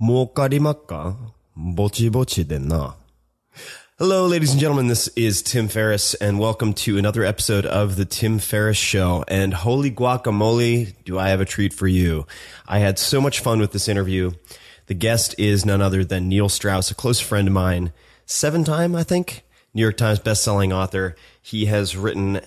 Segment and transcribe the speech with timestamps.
[0.00, 1.16] 儲かりまっか
[1.56, 2.96] ぼちぼちでな。
[3.98, 4.88] Hello, ladies and gentlemen.
[4.88, 9.24] This is Tim Ferriss, and welcome to another episode of The Tim Ferriss Show.
[9.26, 12.26] And holy guacamole, do I have a treat for you.
[12.68, 14.32] I had so much fun with this interview.
[14.84, 17.94] The guest is none other than Neil Strauss, a close friend of mine,
[18.26, 21.16] seven time, I think, New York Times bestselling author.
[21.40, 22.42] He has written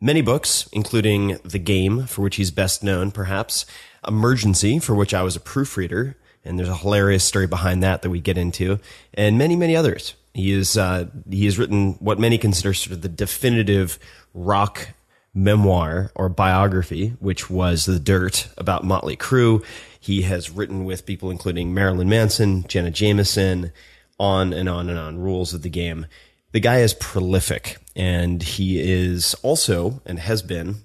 [0.00, 3.66] many books, including The Game, for which he's best known, perhaps,
[4.08, 6.16] Emergency, for which I was a proofreader,
[6.49, 8.79] and there's a hilarious story behind that that we get into,
[9.13, 10.15] and many, many others.
[10.33, 13.99] He is uh, he has written what many consider sort of the definitive
[14.33, 14.89] rock
[15.33, 19.63] memoir or biography, which was The Dirt about Motley Crue.
[19.99, 23.71] He has written with people including Marilyn Manson, Jenna Jameson,
[24.19, 25.19] on and on and on.
[25.19, 26.07] Rules of the game.
[26.51, 30.77] The guy is prolific, and he is also and has been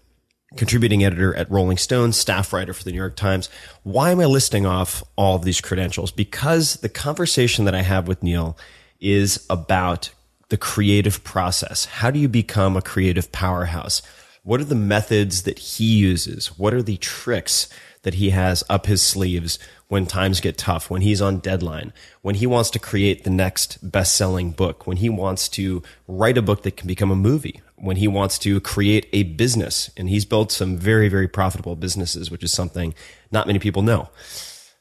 [0.56, 3.48] contributing editor at Rolling Stone, staff writer for the New York Times.
[3.82, 6.10] Why am I listing off all of these credentials?
[6.10, 8.56] Because the conversation that I have with Neil
[9.00, 10.10] is about
[10.48, 11.86] the creative process.
[11.86, 14.02] How do you become a creative powerhouse?
[14.42, 16.58] What are the methods that he uses?
[16.58, 17.68] What are the tricks
[18.02, 22.34] that he has up his sleeves when times get tough, when he's on deadline, when
[22.36, 26.42] he wants to create the next best selling book, when he wants to write a
[26.42, 29.90] book that can become a movie, when he wants to create a business.
[29.96, 32.94] And he's built some very, very profitable businesses, which is something
[33.30, 34.08] not many people know.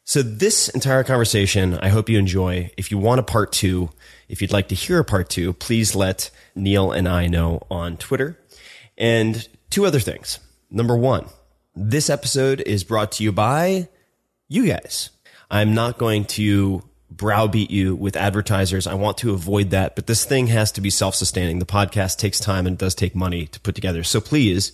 [0.06, 2.72] So this entire conversation, I hope you enjoy.
[2.76, 3.90] If you want a part two,
[4.28, 7.98] if you'd like to hear a part two, please let Neil and I know on
[7.98, 8.38] Twitter.
[8.98, 10.40] And two other things.
[10.70, 11.28] Number one,
[11.75, 13.88] this episode is brought to you by
[14.50, 15.10] you guys.
[15.50, 16.84] I'm not going to
[17.18, 18.88] browbeat you with advertisers.
[18.88, 21.59] I want to avoid that, but this thing has to be self-sustaining.
[21.59, 24.03] The podcast takes time and does take money to put together.
[24.03, 24.72] So please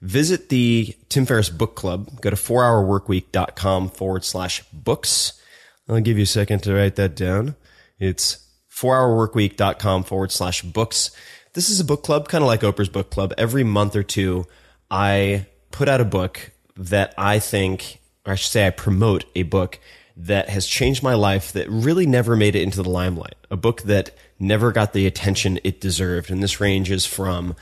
[0.00, 2.20] visit the Tim Ferriss Book Club.
[2.20, 5.40] Go to 4hourworkweek.com forward slash books.
[5.88, 7.56] I'll give you a second to write that down.
[7.98, 11.10] It's 4hourworkweek.com forward slash books.
[11.52, 13.34] This is a book club, kind of like Oprah's book club.
[13.36, 14.46] Every month or two,
[14.90, 19.42] I put out a book that I think, or I should say, I promote a
[19.42, 19.80] book
[20.26, 23.36] that has changed my life that really never made it into the limelight.
[23.50, 26.30] A book that never got the attention it deserved.
[26.30, 27.56] And this ranges from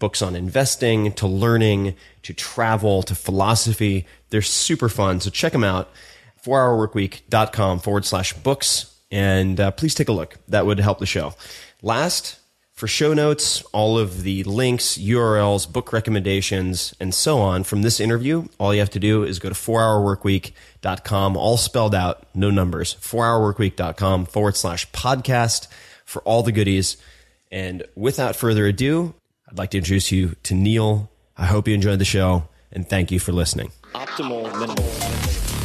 [0.00, 4.06] books on investing to learning to travel to philosophy.
[4.30, 5.20] They're super fun.
[5.20, 5.88] So check them out.
[6.44, 8.98] 4hourworkweek.com forward slash books.
[9.12, 10.36] And uh, please take a look.
[10.48, 11.34] That would help the show.
[11.80, 12.39] Last,
[12.80, 18.00] For show notes, all of the links, URLs, book recommendations, and so on from this
[18.00, 22.94] interview, all you have to do is go to 4hourworkweek.com, all spelled out, no numbers,
[23.02, 25.68] 4hourworkweek.com forward slash podcast
[26.06, 26.96] for all the goodies.
[27.52, 29.12] And without further ado,
[29.46, 31.10] I'd like to introduce you to Neil.
[31.36, 33.72] I hope you enjoyed the show, and thank you for listening.
[33.92, 34.90] Optimal minimal.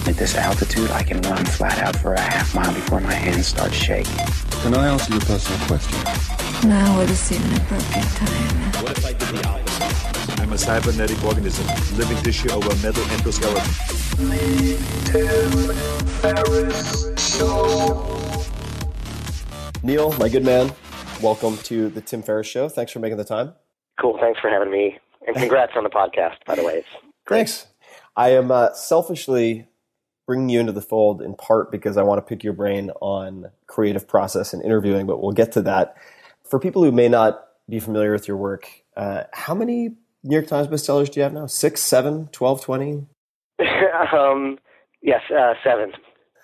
[0.05, 3.47] At this altitude, I can run flat out for a half mile before my hands
[3.47, 4.17] start shaking.
[4.63, 6.34] Can I ask you a personal question?
[6.65, 8.83] Now would seem an appropriate time.
[8.83, 10.39] What if I did the opposite?
[10.41, 13.61] I'm a cybernetic organism, living tissue over metal endoskeleton.
[19.83, 20.73] Neil, my good man,
[21.21, 22.67] welcome to the Tim Ferriss Show.
[22.67, 23.53] Thanks for making the time.
[24.01, 24.17] Cool.
[24.19, 24.97] Thanks for having me.
[25.27, 26.77] And congrats on the podcast, by the way.
[26.77, 26.87] It's
[27.27, 27.67] Thanks.
[28.15, 29.67] I am uh, selfishly
[30.25, 33.51] bringing you into the fold in part because I want to pick your brain on
[33.67, 35.95] creative process and interviewing, but we'll get to that.
[36.49, 40.47] For people who may not be familiar with your work, uh, how many New York
[40.47, 41.47] Times bestsellers do you have now?
[41.47, 43.05] Six, seven, 12, 20?
[44.13, 44.57] um,
[45.01, 45.93] yes, uh, seven.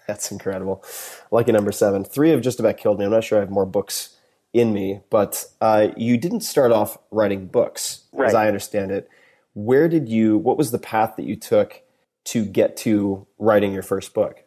[0.07, 0.83] That's incredible.
[1.29, 2.03] Lucky number seven.
[2.03, 3.05] Three have just about killed me.
[3.05, 4.17] I'm not sure I have more books
[4.53, 9.07] in me, but uh, you didn't start off writing books, as I understand it.
[9.53, 11.81] Where did you, what was the path that you took
[12.25, 14.43] to get to writing your first book?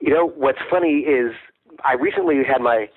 [0.00, 1.32] You know, what's funny is
[1.84, 2.88] I recently had my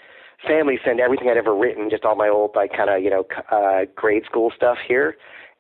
[0.46, 3.26] family send everything I'd ever written, just all my old, like, kind of, you know,
[3.52, 5.18] uh, grade school stuff here.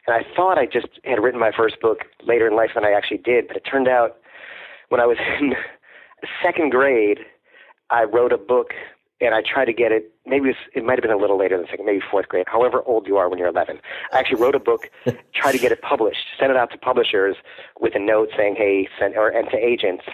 [0.07, 2.91] And I thought I just had written my first book later in life than I
[2.91, 4.17] actually did, but it turned out
[4.89, 5.53] when I was in
[6.43, 7.19] second grade,
[7.89, 8.73] I wrote a book
[9.19, 10.11] and I tried to get it.
[10.25, 12.45] Maybe it, was, it might have been a little later than second, maybe fourth grade.
[12.47, 13.79] However old you are when you're 11,
[14.11, 14.89] I actually wrote a book,
[15.35, 17.35] tried to get it published, sent it out to publishers
[17.79, 20.05] with a note saying, "Hey," send or and to agents,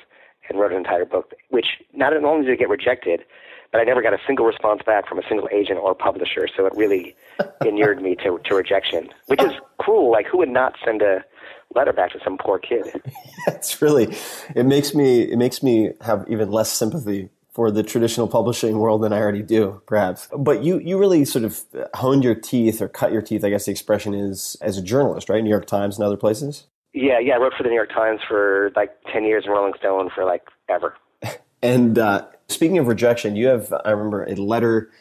[0.49, 1.33] and wrote an entire book.
[1.49, 3.23] Which not only did it get rejected,
[3.71, 6.47] but I never got a single response back from a single agent or publisher.
[6.55, 7.15] So it really
[7.65, 10.11] inured me to to rejection, which is cruel.
[10.11, 11.23] Like who would not send a
[11.75, 13.01] letter back to some poor kid?
[13.47, 14.13] It's really,
[14.55, 19.01] it makes me, it makes me have even less sympathy for the traditional publishing world
[19.01, 20.27] than I already do, perhaps.
[20.37, 21.61] But you, you really sort of
[21.93, 25.29] honed your teeth or cut your teeth, I guess the expression is, as a journalist,
[25.29, 25.41] right?
[25.41, 26.65] New York Times and other places.
[26.93, 27.35] Yeah, yeah.
[27.35, 30.25] I wrote for the New York Times for like ten years and Rolling Stone for
[30.25, 30.95] like ever.
[31.63, 34.91] And uh, speaking of rejection, you have, I remember, a letter,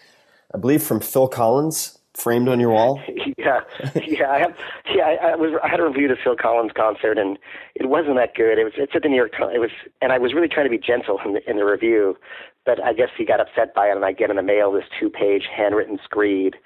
[0.54, 3.00] I believe, from Phil Collins framed on your wall.
[3.38, 3.60] yeah,
[4.06, 4.30] yeah.
[4.30, 4.54] I have,
[4.94, 5.58] yeah, I, was.
[5.62, 7.38] I had a review to Phil Collins concert, and
[7.74, 8.58] it wasn't that good.
[8.58, 8.72] It was.
[8.76, 9.52] It's at the New York Times.
[9.54, 9.70] It was,
[10.00, 12.16] and I was really trying to be gentle in the, in the review,
[12.64, 14.84] but I guess he got upset by it, and I get in the mail this
[14.98, 16.56] two-page handwritten screed,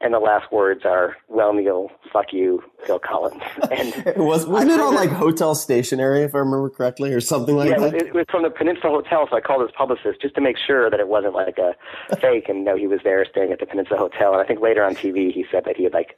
[0.00, 4.72] and the last words are, "Well, Neil, fuck you, Phil Collins." And It was, wasn't
[4.72, 7.94] it on like hotel stationery, if I remember correctly, or something like yeah, that?
[7.94, 10.90] it was from the Peninsula Hotel, so I called his publicist just to make sure
[10.90, 11.74] that it wasn't like a
[12.16, 14.32] fake, and no, he was there staying at the Peninsula Hotel.
[14.32, 16.16] And I think later on TV, he said that he had like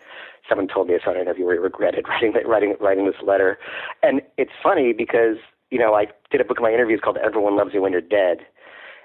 [0.48, 3.58] someone told me this on an interview where he regretted writing writing writing this letter.
[4.02, 5.36] And it's funny because
[5.70, 8.00] you know I did a book of my interviews called "Everyone Loves You When You're
[8.00, 8.38] Dead,"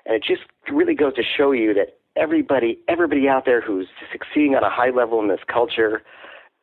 [0.06, 4.56] and it just really goes to show you that everybody everybody out there who's succeeding
[4.56, 6.02] on a high level in this culture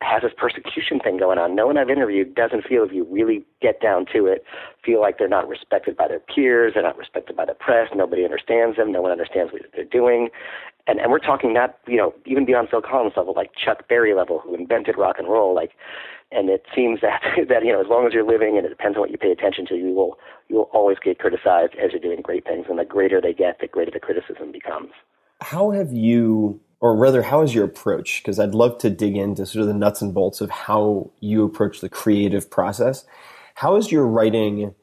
[0.02, 1.54] has this persecution thing going on.
[1.54, 4.44] No one I've interviewed doesn't feel, if you really get down to it,
[4.84, 8.24] feel like they're not respected by their peers, they're not respected by the press, nobody
[8.24, 10.28] understands them, no one understands what they're doing.
[10.86, 14.14] And and we're talking not, you know, even beyond Phil Collins level, like Chuck Berry
[14.14, 15.72] level, who invented rock and roll, like
[16.30, 18.96] and it seems that that, you know, as long as you're living and it depends
[18.96, 20.18] on what you pay attention to, you will
[20.48, 23.60] you will always get criticized as you're doing great things and the greater they get,
[23.60, 24.90] the greater the criticism becomes.
[25.40, 28.22] How have you, or rather, how is your approach?
[28.22, 31.44] Because I'd love to dig into sort of the nuts and bolts of how you
[31.44, 33.04] approach the creative process.
[33.54, 34.74] How has your writing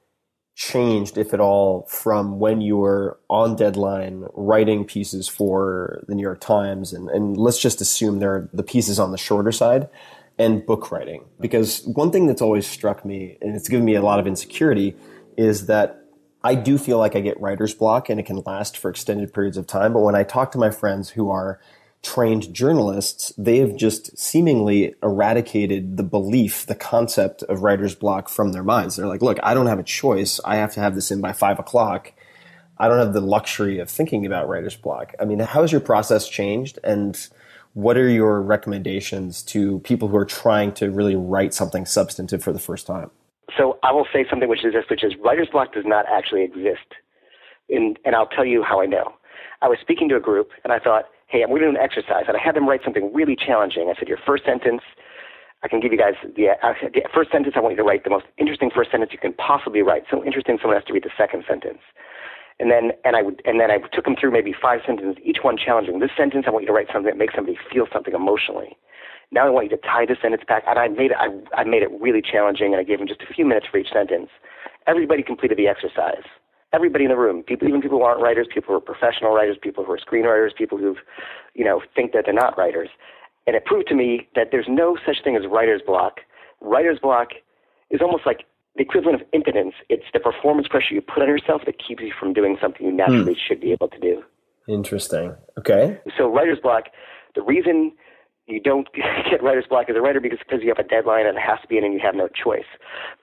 [0.56, 6.22] changed, if at all, from when you were on deadline writing pieces for the New
[6.22, 6.94] York Times?
[6.94, 9.90] And, and let's just assume they're the pieces on the shorter side
[10.38, 11.26] and book writing.
[11.40, 14.96] Because one thing that's always struck me, and it's given me a lot of insecurity,
[15.38, 16.01] is that
[16.44, 19.58] I do feel like I get writer's block and it can last for extended periods
[19.58, 19.94] of time.
[19.94, 21.60] But when I talk to my friends who are
[22.02, 28.52] trained journalists, they have just seemingly eradicated the belief, the concept of writer's block from
[28.52, 28.96] their minds.
[28.96, 30.40] They're like, look, I don't have a choice.
[30.44, 32.12] I have to have this in by five o'clock.
[32.80, 35.14] I don't have the luxury of thinking about writer's block.
[35.20, 36.80] I mean, how has your process changed?
[36.84, 37.16] And
[37.74, 42.52] what are your recommendations to people who are trying to really write something substantive for
[42.52, 43.12] the first time?
[43.58, 46.44] So I will say something which is this, which is writer's block does not actually
[46.44, 46.96] exist.
[47.70, 49.14] And, and I'll tell you how I know.
[49.62, 51.78] I was speaking to a group and I thought, hey, I'm going to do an
[51.78, 52.26] exercise.
[52.28, 53.90] And I had them write something really challenging.
[53.90, 54.82] I said, your first sentence,
[55.64, 57.54] I can give you guys the, uh, the first sentence.
[57.56, 60.04] I want you to write the most interesting first sentence you can possibly write.
[60.10, 61.80] So interesting, someone has to read the second sentence.
[62.62, 65.40] and then and I would and then I took them through maybe five sentences, each
[65.42, 66.00] one challenging.
[66.00, 68.78] This sentence, I want you to write something that makes somebody feel something emotionally.
[69.32, 71.18] Now I want you to tie the sentence back, and I made it.
[71.18, 73.78] I, I made it really challenging, and I gave them just a few minutes for
[73.78, 74.30] each sentence.
[74.88, 76.26] Everybody completed the exercise.
[76.74, 79.58] Everybody in the room, people, even people who aren't writers, people who are professional writers,
[79.62, 80.96] people who are screenwriters, people who,
[81.54, 82.90] you know, think that they're not writers,
[83.48, 86.22] and it proved to me that there's no such thing as writer's block.
[86.62, 87.30] Writer's block
[87.90, 88.46] is almost like
[88.76, 89.74] the equivalent of impotence.
[89.90, 92.92] It's the performance pressure you put on yourself that keeps you from doing something you
[92.92, 93.40] naturally hmm.
[93.48, 94.24] should be able to do.
[94.68, 95.36] Interesting.
[95.58, 96.00] Okay.
[96.18, 96.86] So writer's block,
[97.36, 97.94] the reason
[98.48, 98.88] you don't
[99.30, 101.60] get writer's block as a writer because because you have a deadline and it has
[101.62, 102.66] to be in and you have no choice.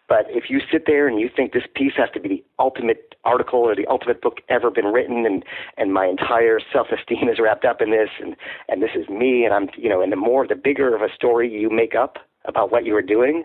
[0.08, 3.14] But if you sit there and you think this piece has to be the ultimate
[3.25, 5.44] article or the ultimate book ever been written and
[5.76, 8.37] and my entire self-esteem is wrapped up in this and
[8.68, 11.12] and this is me and I'm you know and the more the bigger of a
[11.14, 13.44] story you make up about what you are doing,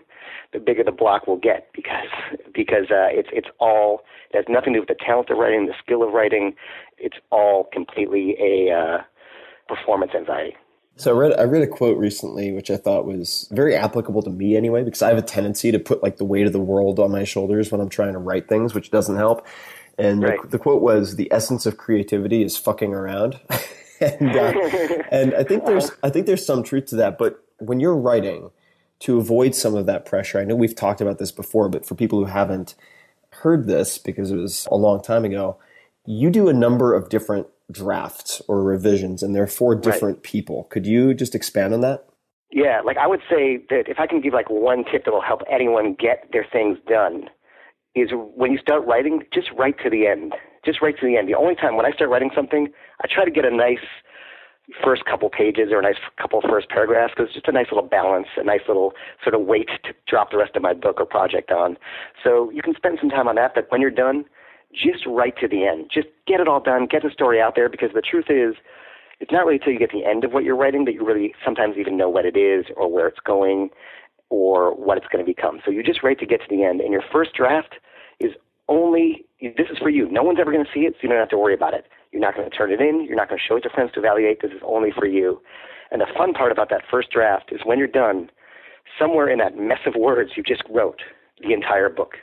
[0.54, 2.08] the bigger the block will get because
[2.54, 4.02] because uh, it's it's all
[4.32, 6.54] it has nothing to do with the talent of writing, the skill of writing.
[6.98, 8.98] It's all completely a uh,
[9.68, 10.56] performance anxiety.
[10.96, 14.30] So I read I read a quote recently which I thought was very applicable to
[14.30, 17.00] me anyway because I have a tendency to put like the weight of the world
[17.00, 19.46] on my shoulders when I'm trying to write things which doesn't help.
[19.98, 20.42] And Right.
[20.42, 23.40] the, the quote was the essence of creativity is fucking around.
[24.00, 24.54] and uh,
[25.12, 28.52] and I think there's I think there's some truth to that but when you're writing
[29.00, 31.96] to avoid some of that pressure I know we've talked about this before but for
[31.96, 32.76] people who haven't
[33.32, 35.58] heard this because it was a long time ago
[36.06, 40.86] you do a number of different drafts or revisions and they're for different people could
[40.86, 42.06] you just expand on that
[42.54, 45.24] Yeah, like I would say that if I can give like one tip that will
[45.24, 47.30] help anyone get their things done
[47.96, 50.34] is when you start writing, just write to the end.
[50.64, 51.28] Just write to the end.
[51.28, 52.70] The only time when I start writing something,
[53.04, 53.86] I try to get a nice
[54.84, 57.88] first couple pages or a nice couple first paragraphs because it's just a nice little
[57.88, 61.06] balance, a nice little sort of weight to drop the rest of my book or
[61.06, 61.78] project on.
[62.24, 64.26] So you can spend some time on that, but when you're done,
[64.74, 65.90] just write to the end.
[65.94, 68.56] Just get it all done, get the story out there because the truth is,
[69.20, 71.06] it's not really until you get to the end of what you're writing that you
[71.06, 73.70] really sometimes even know what it is or where it's going
[74.30, 75.60] or what it's going to become.
[75.64, 77.76] So you just write to get to the end, and your first draft
[78.20, 78.32] is
[78.68, 80.10] only this is for you.
[80.10, 81.86] No one's ever going to see it, so you don't have to worry about it.
[82.12, 83.06] You're not going to turn it in.
[83.06, 84.42] You're not going to show it to friends to evaluate.
[84.42, 85.42] This is only for you.
[85.92, 88.30] And the fun part about that first draft is when you're done,
[88.98, 91.02] somewhere in that mess of words you just wrote
[91.42, 92.14] the entire book.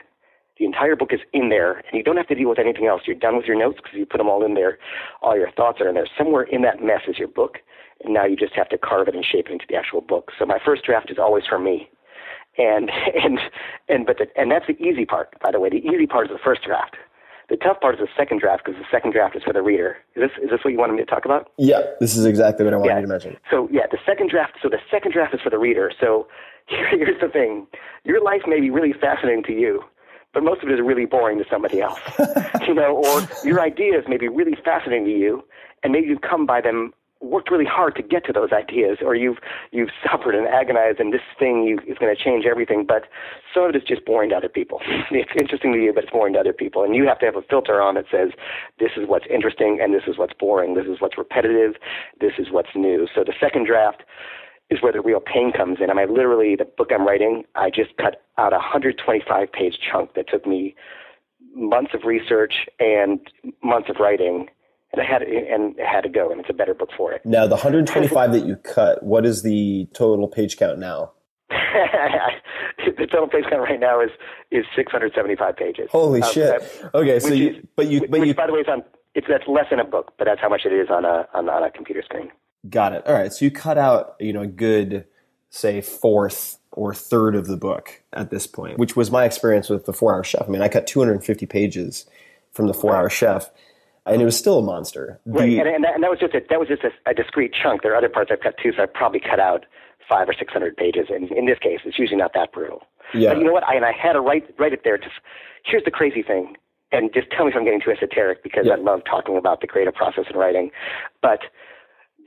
[0.61, 3.01] The entire book is in there, and you don't have to deal with anything else.
[3.07, 4.77] You're done with your notes because you put them all in there.
[5.23, 6.05] All your thoughts are in there.
[6.15, 7.57] Somewhere in that mess is your book,
[8.03, 10.29] and now you just have to carve it and shape it into the actual book.
[10.37, 11.89] So my first draft is always for me,
[12.59, 12.91] and
[13.23, 13.39] and
[13.89, 15.33] and but the, and that's the easy part.
[15.41, 16.95] By the way, the easy part is the first draft.
[17.49, 19.97] The tough part is the second draft because the second draft is for the reader.
[20.15, 21.49] Is this is this what you wanted me to talk about?
[21.57, 22.95] yeah this is exactly what i wanted Yeah.
[22.97, 24.59] you to mention So yeah, the second draft.
[24.61, 25.91] So the second draft is for the reader.
[25.99, 26.27] So
[26.67, 27.65] here, here's the thing:
[28.03, 29.81] your life may be really fascinating to you,
[30.33, 31.99] but most of it is really boring to somebody else.
[32.67, 35.43] you know, or your ideas may be really fascinating to you,
[35.83, 39.15] and maybe you've come by them, worked really hard to get to those ideas, or
[39.15, 39.37] you've
[39.71, 42.85] you've suffered and agonized, and this thing you, is going to change everything.
[42.87, 43.03] But
[43.53, 44.81] some of it is just boring to other people.
[45.11, 47.35] It's interesting to you, but it's boring to other people, and you have to have
[47.35, 48.31] a filter on that says
[48.79, 50.73] this is what's interesting and this is what's boring.
[50.73, 51.75] This is what's repetitive.
[52.19, 53.07] This is what's new.
[53.13, 54.03] So the second draft
[54.71, 55.89] is where the real pain comes in.
[55.89, 60.13] I mean, literally, the book I'm writing, I just cut out a 125 page chunk
[60.15, 60.73] that took me
[61.53, 63.19] months of research and
[63.61, 64.47] months of writing,
[64.93, 67.21] and I had and it had to go, and it's a better book for it.
[67.25, 71.11] now the 125 that you cut what is the total page count now
[71.49, 74.09] the total page count right now is
[74.51, 75.87] is 675 pages.
[75.91, 78.61] holy Um, shit okay so you is- but you but which, you by the way,
[78.61, 78.83] it's on.
[79.13, 81.49] It's that's less than a book, but that's how much it is on a on,
[81.49, 82.31] on a computer screen.
[82.69, 85.05] Got it all right so you cut out you know a good
[85.49, 89.85] say fourth or third of the book at this point which was my experience with
[89.85, 92.05] the four hour chef i mean i cut 250 pages
[92.53, 93.49] from the four hour chef
[94.05, 96.33] and it was still a monster Right, The- and, and, that, and that was just
[96.33, 97.83] a, that was just a, a discrete chunk.
[97.83, 99.65] There are other parts I've cut too, so I probably cut out
[100.09, 101.05] five or six hundred pages.
[101.09, 102.81] And in this case, it's usually not that brutal.
[103.13, 103.29] Yeah.
[103.29, 103.63] But you know what?
[103.63, 104.97] I, and I had to write write it there.
[104.97, 105.21] Just
[105.65, 106.57] here's the crazy thing,
[106.91, 108.73] and just tell me if I'm getting too esoteric because Yeah.
[108.73, 110.71] I love talking about the creative process in writing.
[111.21, 111.41] But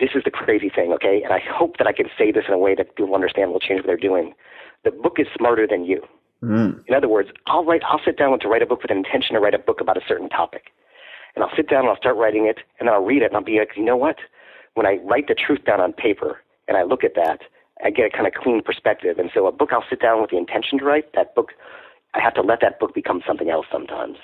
[0.01, 1.23] this is the crazy thing, okay?
[1.23, 3.61] And I hope that I can say this in a way that people understand will
[3.61, 4.35] change what they're doing.
[4.85, 6.03] The book is smarter than you.
[6.43, 6.83] Mm.
[6.87, 7.83] In other words, I'll write.
[7.89, 9.97] I'll sit down to write a book with an intention to write a book about
[9.97, 10.73] a certain topic
[11.35, 13.37] and I'll sit down and I'll start writing it, and then I'll read it, and
[13.37, 14.17] I'll be like, you know what?
[14.75, 17.41] When I write the truth down on paper and I look at that,
[17.85, 19.19] I get a kind of clean perspective.
[19.19, 21.53] And so a book I'll sit down with the intention to write, that book,
[22.15, 24.17] I have to let that book become something else sometimes.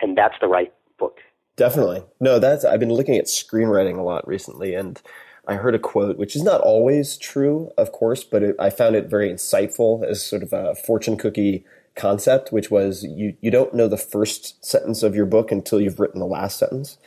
[0.00, 1.18] And that's the right book.
[1.56, 2.02] Definitely.
[2.20, 5.00] No, that's I've been looking at screenwriting a lot recently and
[5.46, 8.96] I heard a quote which is not always true, of course, but it, I found
[8.96, 13.74] it very insightful as sort of a fortune cookie concept, which was you you don't
[13.74, 16.98] know the first sentence of your book until you've written the last sentence.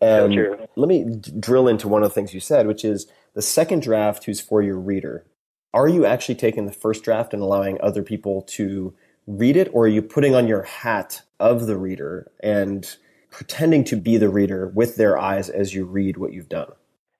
[0.00, 0.58] And true.
[0.76, 3.82] let me d- drill into one of the things you said, which is the second
[3.82, 5.24] draft who's for your reader.
[5.72, 8.94] Are you actually taking the first draft and allowing other people to
[9.26, 12.96] read it, or are you putting on your hat of the reader and
[13.34, 16.70] pretending to be the reader with their eyes as you read what you've done?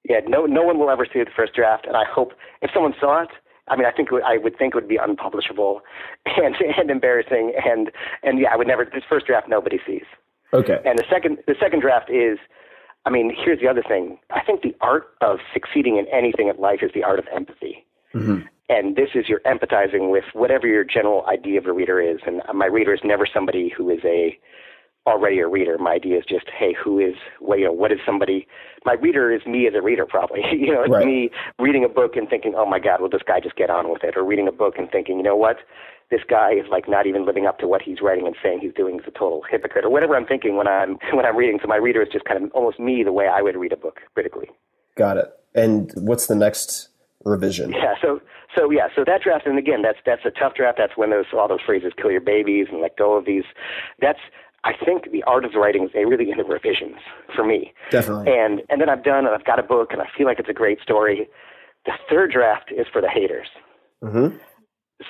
[0.08, 2.94] Yeah, no, no one will ever see the first draft, and I hope if someone
[3.00, 3.30] saw it,
[3.68, 5.80] I mean, I think I would think it would be unpublishable
[6.26, 7.90] and and embarrassing, and
[8.22, 8.84] and yeah, I would never.
[8.84, 10.04] This first draft, nobody sees.
[10.52, 10.78] Okay.
[10.84, 12.38] And the second, the second draft is,
[13.06, 14.18] I mean, here's the other thing.
[14.30, 17.84] I think the art of succeeding in anything in life is the art of empathy.
[18.14, 18.46] Mm-hmm.
[18.68, 22.18] And this is you're empathizing with whatever your general idea of a reader is.
[22.24, 24.38] And my reader is never somebody who is a
[25.06, 25.76] already a reader.
[25.78, 28.46] My idea is just, hey, who is, what, you know, what is somebody?
[28.84, 30.40] My reader is me as a reader, probably.
[30.52, 31.04] you know, it's Right.
[31.04, 33.90] me reading a book and thinking, oh my God, will this guy just get on
[33.90, 34.16] with it?
[34.16, 35.58] Or reading a book and thinking, you know what?
[36.10, 38.74] This guy is like not even living up to what he's writing and saying he's
[38.74, 41.58] doing is a total hypocrite, or whatever I'm thinking when I'm when I'm reading.
[41.60, 43.76] So my reader is just kind of almost me, the way I would read a
[43.76, 44.48] book critically.
[44.96, 45.32] Got it.
[45.54, 46.88] And what's the next
[47.24, 47.72] revision?
[47.72, 47.94] Yeah.
[48.02, 48.20] So
[48.54, 48.88] so yeah.
[48.94, 50.76] So that draft, and again, that's that's a tough draft.
[50.78, 53.44] That's when those all those phrases, "kill your babies" and "let go of these."
[54.00, 54.20] That's
[54.64, 56.96] I think the art of the writing is they really in the revisions
[57.34, 57.72] for me.
[57.90, 58.32] Definitely.
[58.32, 60.48] And and then I've done and I've got a book and I feel like it's
[60.48, 61.28] a great story.
[61.84, 63.48] The third draft is for the haters.
[64.02, 64.40] Mhm.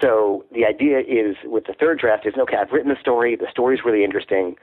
[0.01, 3.47] So the idea is with the third draft is okay, I've written the story, the
[3.51, 4.57] story's really interesting,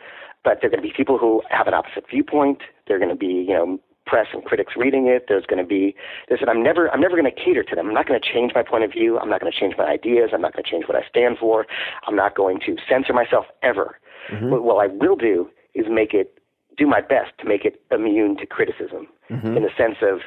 [0.44, 2.64] but there are going to be people who have an opposite viewpoint.
[2.88, 5.26] There are going to be, you know, press and critics reading it.
[5.30, 5.96] There's going to be
[6.28, 7.88] they said I'm never I'm never going to cater to them.
[7.88, 9.20] I'm not going to change my point of view.
[9.20, 10.32] I'm not going to change my ideas.
[10.34, 11.66] I'm not going to change what I stand for.
[12.08, 14.00] I'm not going to censor myself ever.
[14.32, 14.50] Mm-hmm.
[14.50, 16.40] But what I will do is make it
[16.78, 19.58] do my best to make it immune to criticism mm-hmm.
[19.58, 20.20] in the sense of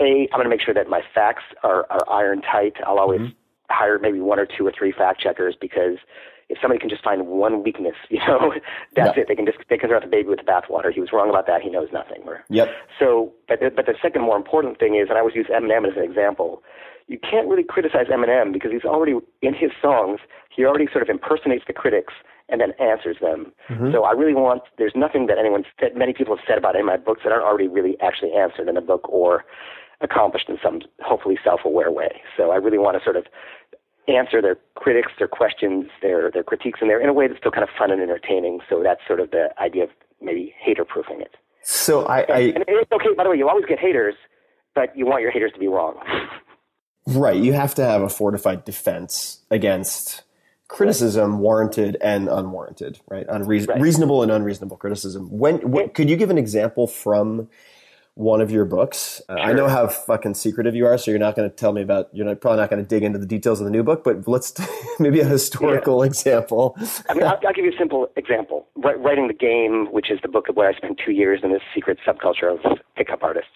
[0.00, 2.74] a, I'm going to make sure that my facts are, are iron tight.
[2.86, 3.32] I'll always mm-hmm.
[3.70, 5.98] hire maybe one or two or three fact checkers because
[6.48, 8.52] if somebody can just find one weakness, you know,
[8.94, 9.26] that's it.
[9.28, 10.92] They can just they can throw out the baby with the bathwater.
[10.92, 11.62] He was wrong about that.
[11.62, 12.22] He knows nothing.
[12.26, 12.68] Or, Yep.
[12.98, 15.86] So, but the, but the second more important thing is, and I always use Eminem
[15.86, 16.62] as an example.
[17.06, 20.20] You can't really criticize Eminem because he's already in his songs.
[20.54, 22.12] He already sort of impersonates the critics
[22.48, 23.52] and then answers them.
[23.68, 23.92] Mm-hmm.
[23.92, 24.62] So I really want.
[24.78, 27.44] There's nothing that anyone that many people have said about in my books that aren't
[27.44, 29.44] already really actually answered in the book or
[30.00, 32.22] accomplished in some hopefully self-aware way.
[32.36, 33.26] So I really want to sort of
[34.06, 37.50] answer their critics, their questions, their their critiques in there in a way that's still
[37.50, 38.60] kind of fun and entertaining.
[38.68, 41.36] So that's sort of the idea of maybe hater proofing it.
[41.62, 44.14] So I, I And it's okay, by the way, you always get haters,
[44.74, 45.96] but you want your haters to be wrong.
[47.06, 50.22] right, you have to have a fortified defense against
[50.68, 53.26] criticism, warranted and unwarranted, right?
[53.28, 53.80] Unreas- Right.
[53.80, 55.28] Reasonable and unreasonable criticism.
[55.30, 57.48] When could you give an example from
[58.14, 59.22] one of your books?
[59.28, 61.82] Uh, I know how fucking secretive you are, so you're not going to tell me
[61.82, 62.08] about.
[62.12, 64.26] You're not, probably not going to dig into the details of the new book, but
[64.28, 64.52] let's
[64.98, 66.76] maybe a historical example.
[67.08, 68.66] I mean, I'll, I'll give you a simple example.
[68.78, 71.62] Wri- Writing the Game, which is the book where I spent two years in this
[71.74, 73.50] secret subculture of pickup artists.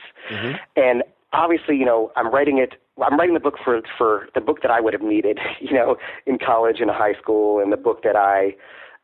[0.77, 2.75] And obviously, you know, I'm writing it.
[3.03, 5.97] I'm writing the book for for the book that I would have needed, you know,
[6.27, 8.55] in college and high school, and the book that I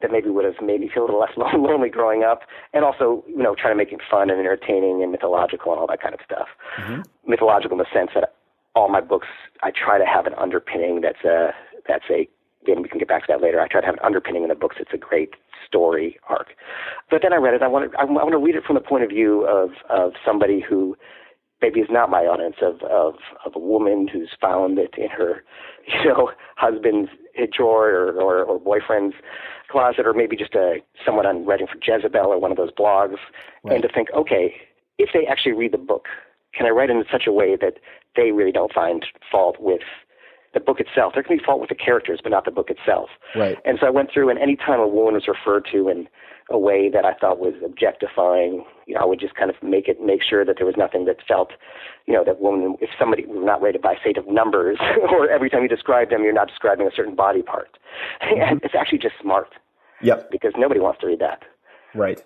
[0.00, 3.24] that maybe would have made me feel a little less lonely growing up, and also,
[3.26, 6.14] you know, trying to make it fun and entertaining and mythological and all that kind
[6.14, 6.48] of stuff.
[6.78, 7.02] Mm-hmm.
[7.26, 8.34] Mythological in the sense that
[8.74, 9.26] all my books,
[9.62, 11.50] I try to have an underpinning that's a
[11.86, 12.28] that's a
[12.66, 13.60] then we can get back to that later.
[13.60, 14.76] I try to have an underpinning in the books.
[14.78, 15.30] It's a great
[15.66, 16.48] story arc.
[17.10, 17.62] But then I read it.
[17.62, 20.12] I want to I want to read it from the point of view of of
[20.24, 20.96] somebody who
[21.60, 25.44] maybe it's not my audience of of of a woman who's found it in her
[25.86, 29.16] you know husband's eh, drawer or, or or boyfriend's
[29.70, 33.16] closet or maybe just a someone on writing for Jezebel or one of those blogs.
[33.64, 34.54] And to think okay
[34.98, 36.06] if they actually read the book
[36.54, 37.74] can I write it in such a way that
[38.16, 39.82] they really don't find fault with
[40.54, 41.12] the book itself?
[41.14, 43.10] There can be fault with the characters but not the book itself.
[43.36, 43.58] Right.
[43.64, 46.08] and so I went through, and any time a woman was referred to in
[46.50, 49.86] a way that I thought was objectifying, you know, I would just kind of make
[49.86, 51.52] it, make sure that there was nothing that felt,
[52.06, 54.78] you know, that woman, if somebody was not rated by, say, of numbers,
[55.10, 57.78] or every time you describe them, you're not describing a certain body part.
[58.22, 58.40] Mm-hmm.
[58.40, 59.48] And it's actually just smart
[60.00, 60.30] Yep.
[60.30, 61.42] because nobody wants to read that.
[61.94, 62.22] Right.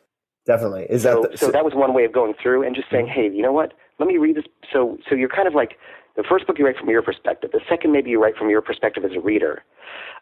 [0.46, 0.86] Definitely.
[0.90, 3.06] Is that So, the, so that was one way of going through and just saying,
[3.06, 3.20] mm-hmm.
[3.20, 3.74] hey, you know what?
[3.98, 4.44] Let me read this.
[4.72, 5.78] So, so you're kind of like
[6.16, 7.50] the first book you write from your perspective.
[7.52, 9.64] The second, maybe you write from your perspective as a reader,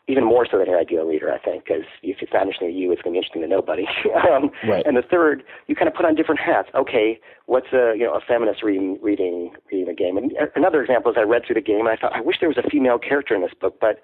[0.08, 2.74] even more so than your ideal reader, I think, because if it's not interesting to
[2.74, 3.86] you, it's going to be interesting to nobody.
[4.30, 4.86] um, Right.
[4.86, 6.68] And the third, you kind of put on different hats.
[6.74, 10.16] Okay, what's a you know a feminist reading reading reading the game?
[10.16, 12.48] And another example is I read through the game and I thought I wish there
[12.48, 14.00] was a female character in this book, but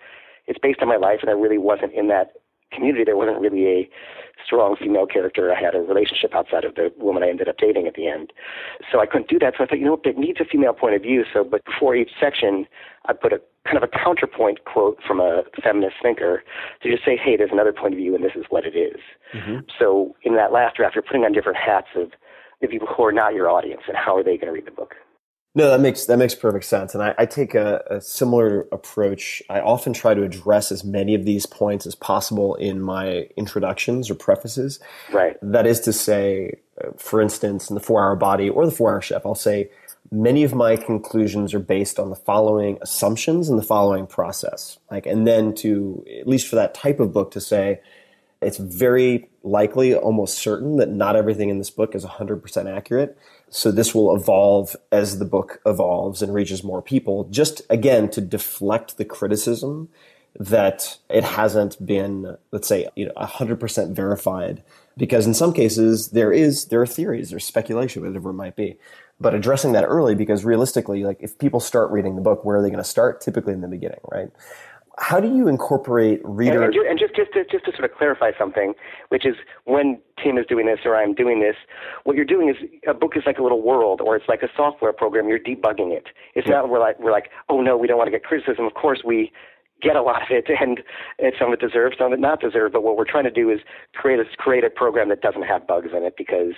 [0.47, 2.33] it's based on my life and I really wasn't in that
[2.73, 3.91] community, there wasn't really a
[4.45, 5.53] strong female character.
[5.53, 8.33] I had a relationship outside of the woman I ended up dating at the end.
[8.93, 9.55] So I couldn't do that.
[9.57, 11.25] So I thought, you know, what it needs a female point of view.
[11.33, 12.67] So, but before each section,
[13.07, 16.45] I put a kind of a counterpoint quote from a feminist thinker
[16.83, 19.01] to just say, hey, there's another point of view and this is what it is.
[19.35, 19.67] Mm-hmm.
[19.79, 22.13] So in that last draft, you're putting on different hats of
[22.61, 24.71] the people who are not your audience and how are they going to read the
[24.71, 24.95] book.
[25.57, 29.43] No, that makes that makes perfect sense, and I, I take a, a, similar approach.
[29.49, 34.11] I often try to address as many of these points as possible in my introductions
[34.11, 34.79] or prefaces.
[35.11, 35.39] Right.
[35.41, 38.93] That is to say, uh, for instance, in the Four Hour Body or the Four
[38.93, 39.71] Hour Chef, I'll say
[40.13, 44.79] many of my conclusions are based on the following assumptions and the following process.
[44.91, 47.81] Like, and then to at least for that type of book to say
[48.43, 53.17] it's very likely, almost certain, that not everything in this book is 100% accurate.
[53.49, 58.21] So this will evolve as the book evolves and reaches more people, just again to
[58.21, 59.89] deflect the criticism
[60.39, 64.63] that it hasn't been, let's say, you know, 100% verified.
[64.99, 68.79] Because in some cases, there is, there are theories, there's speculation, whatever it might be.
[69.19, 72.63] But addressing that early, because realistically, like if people start reading the book, where are
[72.63, 73.21] they going to start?
[73.21, 74.31] Typically in the beginning, right?
[74.99, 76.65] How do you incorporate reader?
[76.65, 78.75] And, and, just, just, to, just to sort of clarify something,
[79.11, 81.57] which is when Tim is doing this or I'm doing this,
[82.05, 82.57] what you're doing is
[82.89, 85.29] a book is like a little world or it's like a software program.
[85.29, 86.07] You're debugging it.
[86.35, 86.57] It's yeah.
[86.57, 88.65] not we're like we're like oh no we don't want to get criticism.
[88.65, 89.33] Of course we
[89.83, 90.81] get a lot of it and,
[91.19, 92.73] and some of it deserves, some of it not deserve.
[92.73, 93.61] But what we're trying to do is
[93.95, 96.55] create a create a program that doesn't have bugs in it because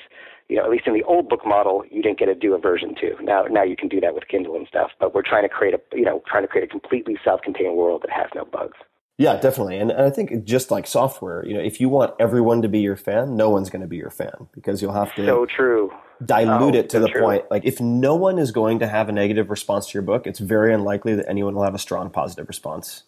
[0.49, 2.59] you know, at least in the old book model, you didn't get to do a
[2.59, 3.15] version two.
[3.23, 4.91] Now, now you can do that with Kindle and stuff.
[4.99, 8.03] But we're trying to create a, you know, trying to create a completely self-contained world
[8.03, 8.77] that has no bugs.
[9.19, 9.79] Yeah, definitely.
[9.79, 12.79] And, and I think just like software, you know, if you want everyone to be
[12.79, 15.93] your fan, no one's going to be your fan because you'll have to so true
[16.25, 17.21] dilute oh, it to so the true.
[17.21, 17.45] point.
[17.51, 20.39] Like if no one is going to have a negative response to your book, it's
[20.39, 23.05] very unlikely that anyone will have a strong positive response.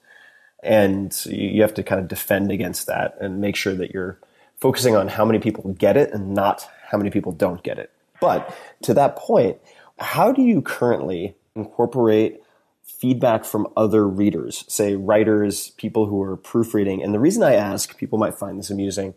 [0.62, 4.18] And you have to kind of defend against that and make sure that you're
[4.60, 7.90] focusing on how many people get it and not how many people don't get it.
[8.20, 9.58] But to that point,
[9.98, 12.42] how do you currently incorporate
[12.82, 17.02] feedback from other readers, say writers, people who are proofreading?
[17.02, 19.14] And the reason I ask, people might find this amusing,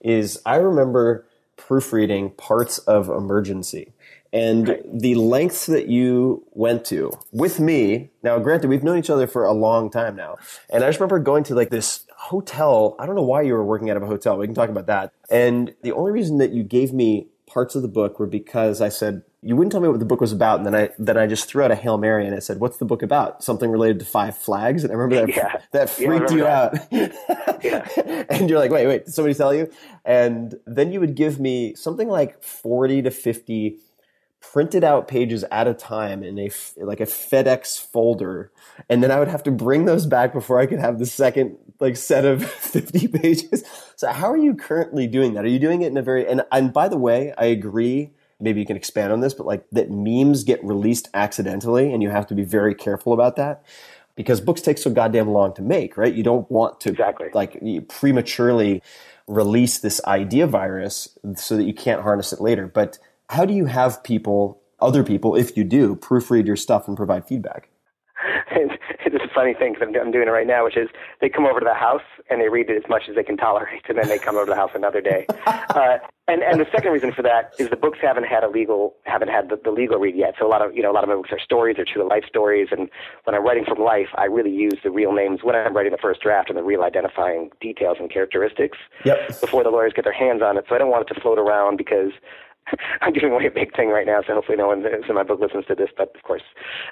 [0.00, 3.92] is I remember proofreading parts of Emergency.
[4.32, 9.26] And the lengths that you went to with me, now granted, we've known each other
[9.26, 10.36] for a long time now.
[10.70, 12.96] And I just remember going to like this hotel.
[12.98, 14.36] I don't know why you were working out of a hotel.
[14.36, 15.12] We can talk about that.
[15.30, 18.88] And the only reason that you gave me parts of the book were because I
[18.88, 21.28] said you wouldn't tell me what the book was about, and then I then I
[21.28, 23.44] just threw out a hail mary and I said, "What's the book about?
[23.44, 25.60] Something related to Five Flags?" And I remember that yeah.
[25.70, 27.22] that freaked yeah, you that.
[27.52, 27.64] out.
[27.64, 28.24] yeah.
[28.28, 29.70] And you're like, "Wait, wait, did somebody tell you?"
[30.04, 33.78] And then you would give me something like forty to fifty
[34.52, 38.50] printed out pages at a time in a like a FedEx folder,
[38.88, 41.56] and then I would have to bring those back before I could have the second
[41.80, 43.64] like set of fifty pages.
[43.96, 45.44] So how are you currently doing that?
[45.44, 48.12] Are you doing it in a very and and by the way, I agree.
[48.38, 52.10] Maybe you can expand on this, but like that memes get released accidentally, and you
[52.10, 53.64] have to be very careful about that
[54.14, 56.12] because books take so goddamn long to make, right?
[56.12, 58.82] You don't want to exactly like prematurely
[59.26, 63.66] release this idea virus so that you can't harness it later, but how do you
[63.66, 67.68] have people, other people, if you do, proofread your stuff and provide feedback?
[69.16, 70.88] it's a funny thing because I'm, I'm doing it right now, which is
[71.20, 73.36] they come over to the house and they read it as much as they can
[73.36, 75.26] tolerate, and then they come over to the house another day.
[75.46, 78.94] uh, and and the second reason for that is the books haven't had a legal
[79.04, 80.34] haven't had the, the legal read yet.
[80.38, 82.06] So a lot of you know a lot of my books are stories, they're true
[82.08, 82.90] life stories, and
[83.24, 86.02] when I'm writing from life, I really use the real names when I'm writing the
[86.02, 89.40] first draft and the real identifying details and characteristics yep.
[89.40, 90.64] before the lawyers get their hands on it.
[90.68, 92.10] So I don't want it to float around because
[93.00, 95.40] I'm giving away a big thing right now, so hopefully no one in my book
[95.40, 96.42] listens to this, but of course.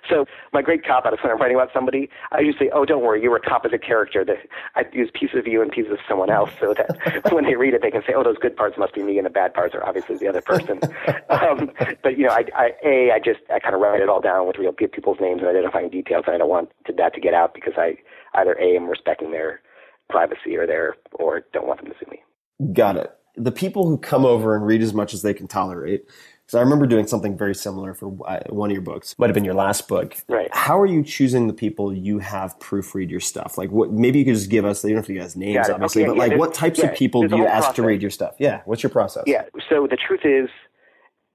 [0.08, 2.84] So my great cop out is when I'm writing about somebody, I usually say, oh,
[2.84, 4.24] don't worry, you were a composite character.
[4.24, 4.37] That
[4.76, 7.74] I use pieces of you and pieces of someone else so that when they read
[7.74, 9.74] it, they can say, oh, those good parts must be me and the bad parts
[9.74, 10.80] are obviously the other person.
[11.30, 11.70] um,
[12.02, 14.46] but, you know, I, I, A, I just, I kind of write it all down
[14.46, 17.34] with real people's names and identifying details, and I don't want to, that to get
[17.34, 17.96] out because I
[18.34, 19.60] either A, am respecting their
[20.08, 22.72] privacy or their, or don't want them to sue me.
[22.72, 26.06] Got it the people who come over and read as much as they can tolerate.
[26.44, 29.14] Because I remember doing something very similar for uh, one of your books.
[29.18, 30.14] Might have been your last book.
[30.28, 30.54] Right.
[30.54, 33.56] How are you choosing the people you have proofread your stuff?
[33.56, 33.92] Like, what?
[33.92, 34.84] Maybe you could just give us.
[34.84, 36.88] You don't have to give us names, obviously, okay, but yeah, like, what types yeah,
[36.88, 37.76] of people do you ask process.
[37.76, 38.34] to read your stuff?
[38.38, 38.60] Yeah.
[38.66, 39.24] What's your process?
[39.26, 39.44] Yeah.
[39.70, 40.50] So the truth is,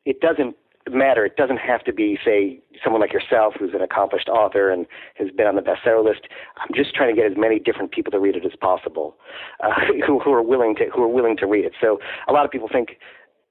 [0.05, 0.55] it doesn't
[0.93, 1.25] matter.
[1.25, 5.30] It doesn't have to be, say, someone like yourself who's an accomplished author and has
[5.32, 6.21] been on the bestseller list.
[6.58, 9.17] I'm just trying to get as many different people to read it as possible,
[9.63, 9.71] uh,
[10.06, 11.73] who, who are willing to who are willing to read it.
[11.80, 12.97] So a lot of people think,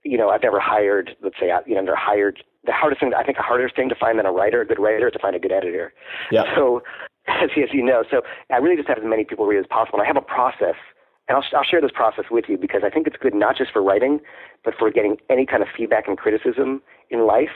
[0.05, 1.17] you know, I've never hired.
[1.23, 2.43] Let's say, you know, they're hired.
[2.65, 4.81] The hardest thing, I think, a harder thing to find than a writer, a good
[4.81, 5.93] writer, is to find a good editor.
[6.31, 6.45] Yeah.
[6.55, 6.83] So,
[7.29, 9.67] as, as you know, so I really just have as many people read it as
[9.67, 9.99] possible.
[9.99, 10.77] And I have a process
[11.29, 13.73] and I'll, I'll share this process with you because I think it's good not just
[13.73, 14.21] for writing,
[14.65, 17.51] but for getting any kind of feedback and criticism in life,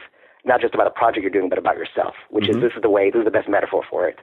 [0.44, 2.56] not just about a project you're doing, but about yourself, which Mm-hmm.
[2.56, 4.18] is this is the way, this is the best metaphor for it.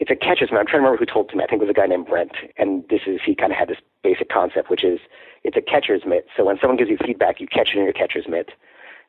[0.00, 0.58] It's a catcher's mitt.
[0.58, 1.44] I'm trying to remember who told it to me.
[1.44, 2.32] I think it was a guy named Brent.
[2.58, 4.98] And this is, he kind of had this basic concept, which is
[5.44, 6.26] it's a catcher's mitt.
[6.36, 8.50] So when someone gives you feedback, you catch it in your catcher's mitt.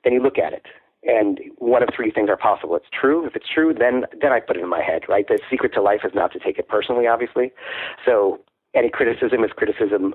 [0.03, 0.67] Then you look at it.
[1.03, 2.75] And one of three things are possible.
[2.75, 3.25] It's true.
[3.25, 5.27] If it's true, then then I put it in my head, right?
[5.27, 7.51] The secret to life is not to take it personally, obviously.
[8.05, 8.39] So
[8.73, 10.13] any criticism is criticism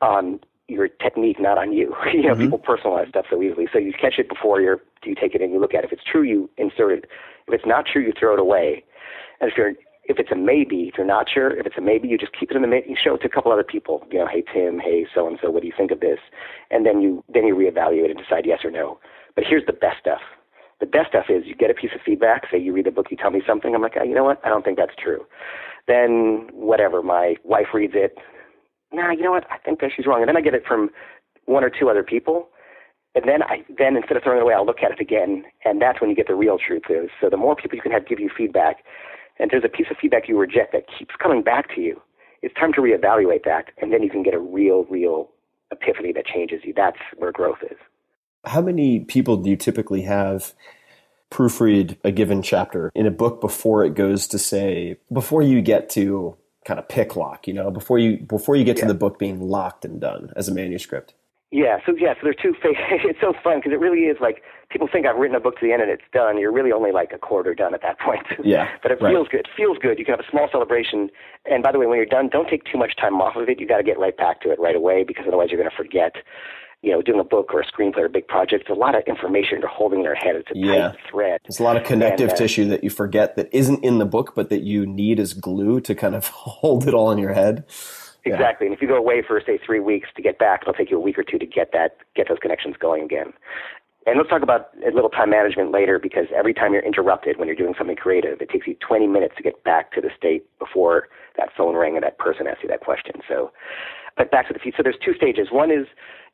[0.00, 1.94] on your technique, not on you.
[2.12, 2.42] you know, mm-hmm.
[2.42, 3.66] people personalize stuff so easily.
[3.72, 5.86] So you catch it before you're, you take it and you look at it.
[5.86, 7.04] If it's true, you insert it.
[7.48, 8.84] If it's not true, you throw it away.
[9.40, 9.72] And if you're
[10.04, 12.50] if it's a maybe, if you're not sure, if it's a maybe, you just keep
[12.50, 12.88] it in the maybe.
[12.88, 14.04] You show it to a couple other people.
[14.10, 16.18] You know, hey Tim, hey so and so, what do you think of this?
[16.70, 18.98] And then you then you reevaluate and decide yes or no.
[19.36, 20.20] But here's the best stuff.
[20.80, 22.44] The best stuff is you get a piece of feedback.
[22.50, 23.74] Say you read the book, you tell me something.
[23.74, 24.40] I'm like, oh, you know what?
[24.44, 25.26] I don't think that's true.
[25.86, 28.16] Then whatever, my wife reads it.
[28.92, 29.46] Nah, you know what?
[29.50, 30.20] I think that she's wrong.
[30.20, 30.90] And then I get it from
[31.44, 32.48] one or two other people.
[33.14, 35.82] And then I then instead of throwing it away, I'll look at it again, and
[35.82, 37.10] that's when you get the real truth is.
[37.20, 38.84] So the more people you can have give you feedback,
[39.38, 42.00] and there's a piece of feedback you reject that keeps coming back to you,
[42.42, 45.28] it's time to reevaluate that, and then you can get a real, real
[45.72, 46.72] epiphany that changes you.
[46.74, 47.76] That's where growth is.
[48.44, 50.52] How many people do you typically have
[51.30, 55.88] proofread a given chapter in a book before it goes to say before you get
[55.90, 59.18] to kind of pick lock, you know, before you before you get to the book
[59.18, 61.14] being locked and done as a manuscript?
[61.52, 62.78] Yeah, so yeah, so there's two phases.
[63.10, 65.66] It's so fun because it really is like people think I've written a book to
[65.66, 66.38] the end and it's done.
[66.38, 68.26] You're really only like a quarter done at that point.
[68.44, 69.12] Yeah, but it right.
[69.12, 69.40] feels good.
[69.40, 69.98] It feels good.
[69.98, 71.10] You can have a small celebration.
[71.44, 73.60] And by the way, when you're done, don't take too much time off of it.
[73.60, 75.76] You got to get right back to it right away because otherwise you're going to
[75.76, 76.14] forget.
[76.82, 78.94] You know, doing a book or a screenplay or a big project, it's a lot
[78.94, 80.36] of information you're holding in your head.
[80.36, 80.88] It's a Yeah.
[80.92, 81.40] tight thread.
[81.44, 84.06] There's a lot of connective And, uh, tissue that you forget that isn't in the
[84.06, 87.34] book, but that you need as glue to kind of hold it all in your
[87.34, 87.64] head.
[88.24, 88.34] Yeah.
[88.34, 88.66] Exactly.
[88.66, 90.96] And if you go away for say three weeks to get back, it'll take you
[90.96, 93.32] a week or two to get that get those connections going again.
[94.06, 97.46] And let's talk about a little time management later because every time you're interrupted when
[97.46, 100.46] you're doing something creative, it takes you 20 minutes to get back to the state
[100.58, 103.20] before that phone rang and that person asked you that question.
[103.28, 103.52] So,
[104.16, 104.72] but back to the feed.
[104.76, 105.48] So there's two stages.
[105.50, 105.86] One is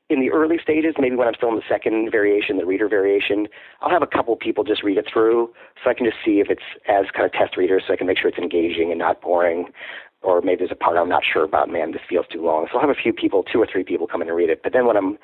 [0.09, 3.49] in the early stages, maybe when I'm still in the second variation, the reader variation,
[3.81, 6.49] I'll have a couple people just read it through so I can just see if
[6.49, 9.21] it's as kind of test readers so I can make sure it's engaging and not
[9.21, 9.67] boring.
[10.23, 12.67] Or maybe there's a part I'm not sure about, man, this feels too long.
[12.71, 14.63] So I'll have a few people, two or three people come in and read it.
[14.63, 15.19] But then when I'm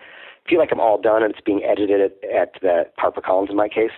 [0.49, 3.69] feel like I'm all done and it's being edited at, at the HarperCollins in my
[3.69, 3.93] case,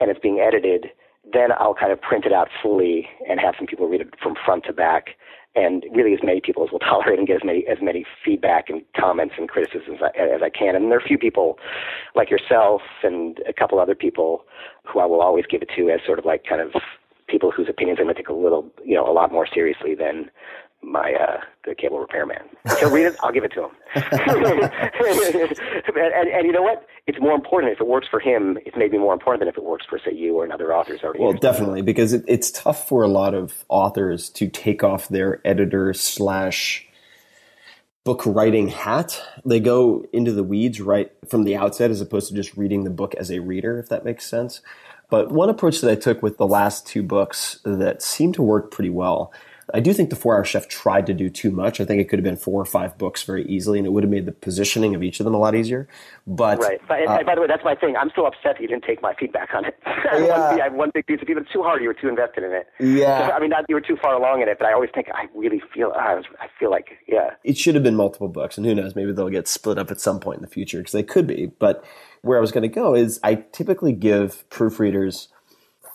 [0.00, 0.86] and it's being edited,
[1.30, 4.34] then I'll kind of print it out fully and have some people read it from
[4.44, 5.10] front to back,
[5.54, 8.68] and really as many people as will tolerate and get as many as many feedback
[8.68, 10.74] and comments and criticisms as I, as I can.
[10.74, 11.58] And there are a few people
[12.14, 14.44] like yourself and a couple other people
[14.84, 16.72] who I will always give it to as sort of like kind of
[17.26, 19.94] people whose opinions I'm going to take a little, you know, a lot more seriously
[19.94, 20.30] than
[20.86, 22.42] my uh the cable repairman.
[22.78, 23.70] He'll read it, I'll give it to him.
[23.94, 24.12] and,
[25.96, 26.86] and, and you know what?
[27.06, 28.58] It's more important if it works for him.
[28.66, 31.20] It's maybe more important than if it works for say you or another author's already.
[31.20, 35.40] Well, definitely, because it, it's tough for a lot of authors to take off their
[35.46, 36.86] editor slash
[38.04, 39.20] book writing hat.
[39.44, 42.90] They go into the weeds right from the outset as opposed to just reading the
[42.90, 44.60] book as a reader, if that makes sense.
[45.10, 48.70] But one approach that I took with the last two books that seemed to work
[48.70, 49.32] pretty well.
[49.72, 51.80] I do think the Four Hour Chef tried to do too much.
[51.80, 54.02] I think it could have been four or five books very easily, and it would
[54.02, 55.88] have made the positioning of each of them a lot easier.
[56.26, 56.80] But Right.
[56.86, 57.96] But, uh, by the way, that's my thing.
[57.96, 59.78] I'm still upset that you didn't take my feedback on it.
[59.86, 60.50] I, have Yeah.
[60.50, 61.44] one, I have one big piece of feedback.
[61.44, 61.80] It's too hard.
[61.80, 62.66] You were too invested in it.
[62.78, 63.30] Yeah.
[63.34, 65.28] I mean, not you were too far along in it, but I always think I
[65.34, 65.92] really feel.
[65.96, 67.30] I, was, I feel like yeah.
[67.42, 70.00] it should have been multiple books, and who knows, maybe they'll get split up at
[70.00, 71.46] some point in the future because they could be.
[71.58, 71.84] But
[72.22, 75.28] where I was going to go is I typically give proofreaders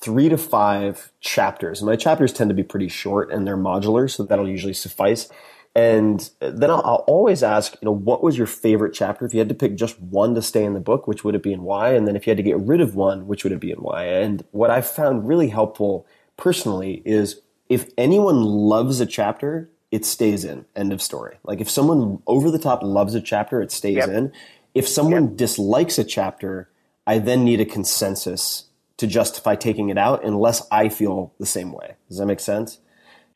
[0.02, 1.82] three to five chapters.
[1.82, 5.30] My chapters tend to be pretty short and they're modular, so that'll usually suffice.
[5.76, 9.26] And then I'll, I'll always ask, you know, what was your favorite chapter?
[9.26, 11.44] If you had to pick just one to stay in the book, which would it
[11.44, 11.94] be and why?
[11.94, 13.82] And then if you had to get rid of one, which would it be and
[13.82, 14.06] why?
[14.06, 16.08] And what I found really helpful
[16.38, 20.66] personally is if anyone loves a chapter, it stays in.
[20.76, 21.38] End of story.
[21.44, 24.10] Like if someone over the top loves a chapter, it stays Yep.
[24.10, 24.32] in.
[24.74, 26.70] If someone dislikes a chapter,
[27.06, 28.66] I then need a consensus
[29.00, 31.96] to justify taking it out unless I feel the same way.
[32.08, 32.80] Does that make sense?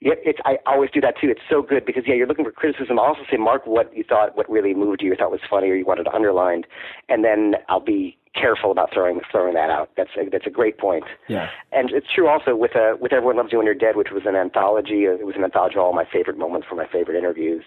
[0.01, 1.29] Yeah, it's, I always do that too.
[1.29, 2.99] It's so good because yeah, you're looking for criticism.
[2.99, 5.69] I'll also say, Mark, what you thought, what really moved you, you thought was funny,
[5.69, 6.67] or you wanted underlined,
[7.07, 9.91] and then I'll be careful about throwing throwing that out.
[9.95, 11.05] That's a, that's a great point.
[11.29, 11.49] Yeah.
[11.71, 14.23] And it's true also with uh, with Everyone Loves You When You're Dead, which was
[14.25, 15.07] an anthology.
[15.07, 17.63] uh, It was an anthology of all my favorite moments from my favorite interviews.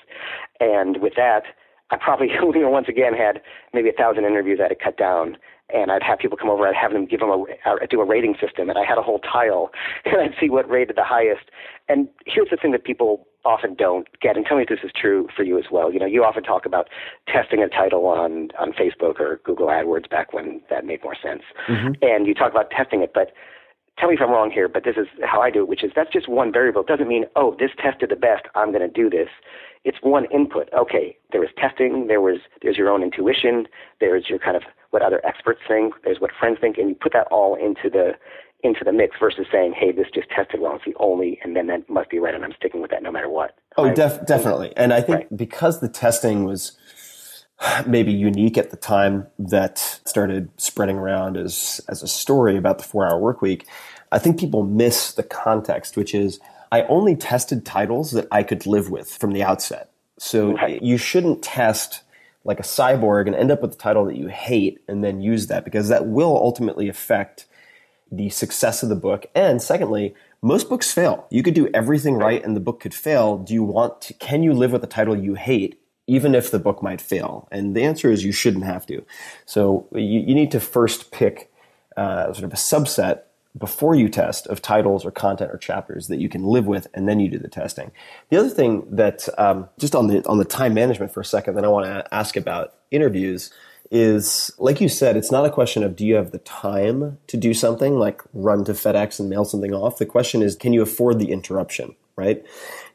[0.61, 1.45] And with that,
[1.91, 3.41] I probably you know once again had
[3.73, 5.39] maybe a thousand interviews I had to cut down.
[5.73, 6.67] And I'd have people come over.
[6.67, 9.19] I'd have them give them a do a rating system, and I had a whole
[9.19, 9.71] tile,
[10.05, 11.51] and I'd see what rated the highest.
[11.89, 14.91] And here's the thing that people often don't get, and tell me if this is
[14.95, 15.93] true for you as well.
[15.93, 16.89] You know, you often talk about
[17.27, 21.43] testing a title on on Facebook or Google AdWords back when that made more sense,
[21.69, 21.95] mm-hmm.
[22.01, 23.33] and you talk about testing it, but
[23.99, 25.93] tell me if I'm wrong here, but this is how I do it, which is
[25.95, 26.83] that's just one variable.
[26.83, 29.29] It doesn't mean, oh, this tested the best, I'm going to do this.
[29.85, 30.69] It's one input.
[30.77, 33.67] Okay, there was testing, there was there's your own intuition,
[34.01, 37.13] there's your kind of what other experts think, there's what friends think, and you put
[37.13, 38.13] that all into the
[38.63, 41.67] into the mix versus saying, hey, this just tested well, it's the only, and then
[41.69, 43.57] that must be right, and I'm sticking with that no matter what.
[43.77, 44.73] Oh, def- definitely.
[44.77, 45.37] And I think right.
[45.37, 46.77] because the testing was
[47.87, 52.85] maybe unique at the time that started spreading around as as a story about the
[52.85, 53.67] four hour work week,
[54.13, 56.41] I think people miss the context, which is
[56.71, 59.91] I only tested titles that I could live with from the outset.
[60.19, 60.83] So right.
[60.83, 62.03] you shouldn't test
[62.45, 65.49] like a cyborg and end up with a title that you hate and then use
[65.49, 67.47] that because that will ultimately affect
[68.11, 69.27] the success of the book.
[69.35, 71.27] And secondly, most books fail.
[71.31, 73.37] You could do everything right and the book could fail.
[73.39, 76.59] Do you want to, can you live with a title you hate even if the
[76.59, 77.49] book might fail?
[77.51, 79.05] And the answer is you shouldn't have to.
[79.45, 81.51] So you, you need to first pick
[81.97, 83.23] uh, sort of a subset
[83.59, 87.09] before you test of titles or content or chapters that you can live with, and
[87.09, 87.91] then you do the testing.
[88.29, 91.55] The other thing that um, just on the on the time management for a second
[91.55, 93.51] that I want to ask about interviews
[93.91, 97.37] is like you said, it's not a question of do you have the time to
[97.37, 99.99] do something like run to FedEx and mail something off.
[99.99, 101.95] The question is can you afford the interruption?
[102.17, 102.45] Right?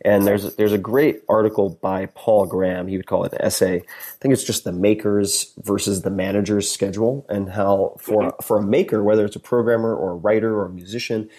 [0.03, 2.87] And there's there's a great article by Paul Graham.
[2.87, 3.77] He would call it an essay.
[3.77, 8.43] I think it's just the makers versus the manager's schedule, and how for mm-hmm.
[8.43, 11.29] for a maker, whether it's a programmer or a writer or a musician,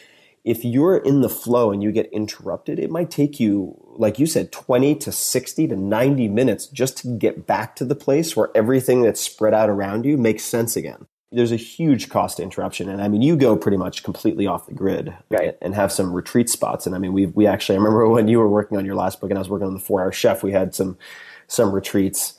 [0.44, 4.26] if you're in the flow and you get interrupted, it might take you, like you
[4.26, 8.50] said, 20 to 60 to 90 minutes just to get back to the place where
[8.54, 12.88] everything that's spread out around you makes sense again there's a huge cost interruption.
[12.88, 15.56] And I mean, you go pretty much completely off the grid right.
[15.62, 16.86] and have some retreat spots.
[16.86, 19.20] And I mean, we, we actually, I remember when you were working on your last
[19.20, 20.98] book and I was working on the four hour chef, we had some,
[21.46, 22.34] some retreats,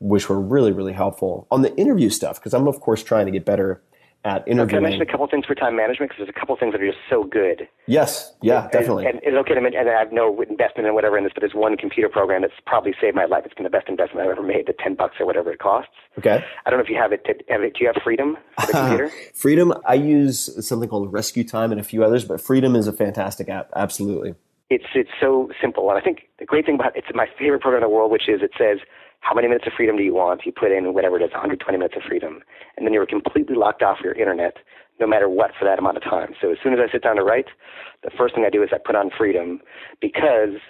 [0.00, 2.42] which were really, really helpful on the interview stuff.
[2.42, 3.82] Cause I'm of course trying to get better
[4.24, 4.68] at interviewing.
[4.68, 6.10] Can I mention a couple things for time management?
[6.10, 7.66] Because there's a couple things that are just so good.
[7.86, 9.06] Yes, yeah, and, definitely.
[9.06, 11.40] And, it's okay to mention, and I have no investment in whatever in this, but
[11.40, 13.44] there's one computer program that's probably saved my life.
[13.46, 15.92] It's been the best investment I've ever made, the 10 bucks or whatever it costs.
[16.18, 16.44] Okay.
[16.66, 17.24] I don't know if you have it.
[17.24, 19.10] To, have it do you have Freedom for the computer?
[19.34, 22.92] Freedom, I use something called Rescue Time and a few others, but Freedom is a
[22.92, 23.70] fantastic app.
[23.74, 24.34] Absolutely.
[24.68, 25.88] It's, it's so simple.
[25.90, 28.12] And I think the great thing about it, it's my favorite program in the world,
[28.12, 28.78] which is it says,
[29.20, 30.42] how many minutes of freedom do you want?
[30.44, 32.40] You put in whatever it is, 120 minutes of freedom.
[32.76, 34.56] And then you're completely locked off your internet
[34.98, 36.34] no matter what for that amount of time.
[36.40, 37.46] So as soon as I sit down to write,
[38.02, 39.60] the first thing I do is I put on freedom
[40.00, 40.60] because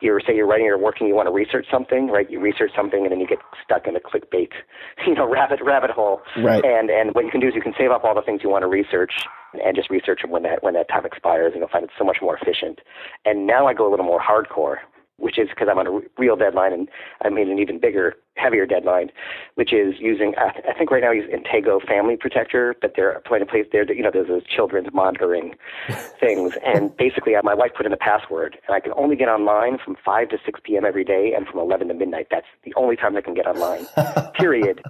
[0.00, 2.30] you're say you're writing or working, you want to research something, right?
[2.30, 4.52] You research something and then you get stuck in a clickbait,
[5.06, 6.20] you know, rabbit rabbit hole.
[6.42, 6.64] Right.
[6.64, 8.50] And and what you can do is you can save up all the things you
[8.50, 9.12] want to research
[9.52, 12.04] and just research them when that when that time expires, and you'll find it so
[12.04, 12.80] much more efficient.
[13.24, 14.76] And now I go a little more hardcore,
[15.20, 16.88] which is because I'm on a real deadline and
[17.22, 19.10] I made an even bigger, heavier deadline,
[19.54, 23.46] which is using, I think right now use Intego Family Protector, but they're playing a
[23.46, 25.54] place there, you know, there's those children's monitoring
[26.20, 26.54] things.
[26.64, 29.78] And basically, uh, my wife put in a password, and I can only get online
[29.84, 30.84] from 5 to 6 p.m.
[30.84, 32.28] every day and from 11 to midnight.
[32.30, 33.86] That's the only time I can get online,
[34.34, 34.82] period.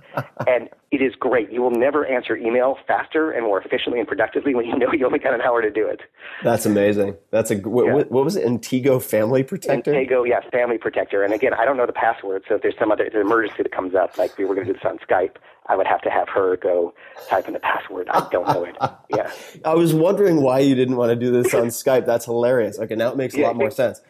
[0.47, 1.53] and it is great.
[1.53, 5.07] You will never answer email faster and more efficiently and productively when you know you
[5.07, 6.01] only got an hour to do it.
[6.43, 7.17] That's amazing.
[7.31, 7.93] That's a, what, yeah.
[8.09, 8.45] what was it?
[8.45, 9.93] Intego Family Protector?
[9.93, 11.23] Intego yeah, Family Protector.
[11.23, 13.09] And again, I don't know the password, so if there's some other
[13.41, 15.87] emergency that comes up, like we were going to do this on Skype, I would
[15.87, 16.95] have to have her go
[17.29, 18.09] type in the password.
[18.09, 18.77] I don't know it.
[19.11, 19.31] Yeah.
[19.65, 22.07] I was wondering why you didn't want to do this on Skype.
[22.07, 22.79] That's hilarious.
[22.79, 24.01] Okay, now it makes a yeah, lot more sense.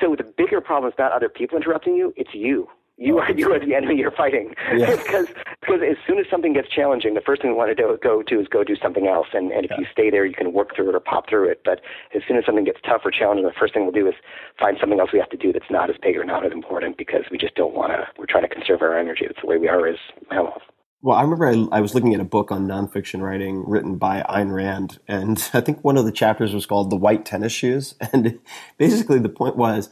[0.00, 3.32] So the bigger problem is not other people interrupting you; it's you you oh, are
[3.36, 4.96] you are the enemy you're fighting yeah.
[4.96, 5.26] because
[5.60, 8.22] because as soon as something gets challenging the first thing we want to do, go
[8.22, 9.78] to is go do something else and and if yeah.
[9.80, 11.80] you stay there you can work through it or pop through it but
[12.14, 14.14] as soon as something gets tough or challenging the first thing we'll do is
[14.58, 16.98] find something else we have to do that's not as big or not as important
[16.98, 19.56] because we just don't want to we're trying to conserve our energy that's the way
[19.56, 19.98] we are as
[20.30, 20.62] mammals
[21.00, 24.24] well, I remember I, I, was looking at a book on nonfiction writing written by
[24.28, 27.94] Ayn Rand, and I think one of the chapters was called "The White Tennis Shoes."
[28.12, 28.40] And
[28.78, 29.90] basically, the point was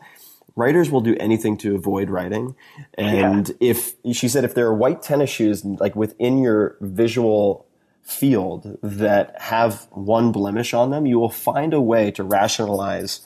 [0.57, 2.57] writers will do anything to avoid writing.
[2.95, 3.71] And yeah.
[3.71, 7.66] if she said, if there are white tennis shoes like within your visual
[8.03, 13.21] field that have one blemish on them, you will find a way to rationalize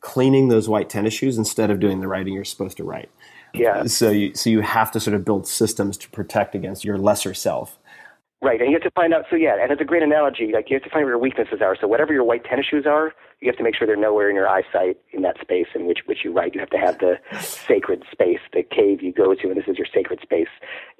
[0.00, 3.10] cleaning those white tennis shoes instead of doing the writing you're supposed to write.
[3.54, 3.84] Yeah.
[3.84, 7.32] So you, so you have to sort of build systems to protect against your lesser
[7.32, 7.78] self.
[8.44, 9.24] Right, and you have to find out.
[9.30, 10.50] So yeah, and it's a great analogy.
[10.52, 11.78] Like you have to find where your weaknesses are.
[11.80, 14.36] So whatever your white tennis shoes are, you have to make sure they're nowhere in
[14.36, 16.54] your eyesight in that space in which which you write.
[16.54, 19.78] You have to have the sacred space, the cave you go to, and this is
[19.78, 20.52] your sacred space.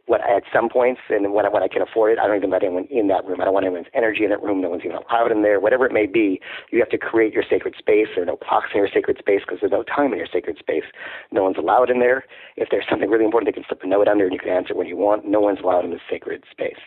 [0.07, 2.51] What at some points, and when I, when I can afford it, I don't even
[2.51, 3.42] let anyone in that room.
[3.42, 4.62] I don't want anyone's energy in that room.
[4.62, 5.61] No one's even allowed in there.
[5.61, 6.40] Whatever it may be,
[6.72, 8.09] you have to create your sacred space.
[8.14, 10.57] There are no clocks in your sacred space because there's no time in your sacred
[10.59, 10.84] space.
[11.30, 12.24] No one's allowed in there.
[12.57, 14.74] If there's something really important, they can slip a note under and you can answer
[14.74, 15.26] when you want.
[15.26, 16.80] No one's allowed in the sacred space.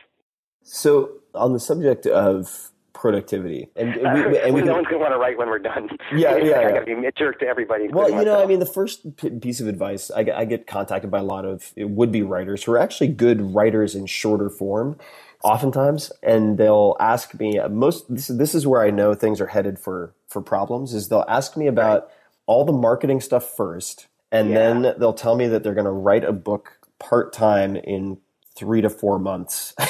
[0.69, 4.97] So, on the subject of productivity, and, uh, and we, and we no one's going
[4.99, 5.87] to want to write when we're done.
[6.13, 7.87] Yeah, yeah, I got to be a jerk to everybody.
[7.87, 10.67] well, you know, I mean, the first p- piece of advice I get, I get
[10.67, 14.97] contacted by a lot of would-be writers who are actually good writers in shorter form,
[15.43, 18.13] oftentimes, and they'll ask me uh, most.
[18.13, 20.93] This, this is where I know things are headed for for problems.
[20.93, 22.09] Is they'll ask me about
[22.45, 24.55] all the marketing stuff first, and Yeah.
[24.55, 28.17] then they'll tell me that they're going to write a book part time in
[28.55, 29.73] three to four months.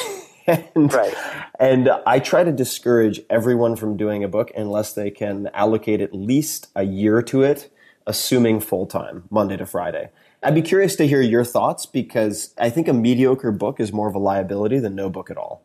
[0.47, 1.13] and, Right.
[1.59, 6.13] and I try to discourage everyone from doing a book unless they can allocate at
[6.13, 7.69] least a year to it,
[8.05, 10.09] assuming full time, Monday to Friday.
[10.43, 14.07] I'd be curious to hear your thoughts because I think a mediocre book is more
[14.07, 15.63] of a liability than no book at all.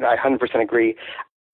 [0.00, 0.96] I 100% agree.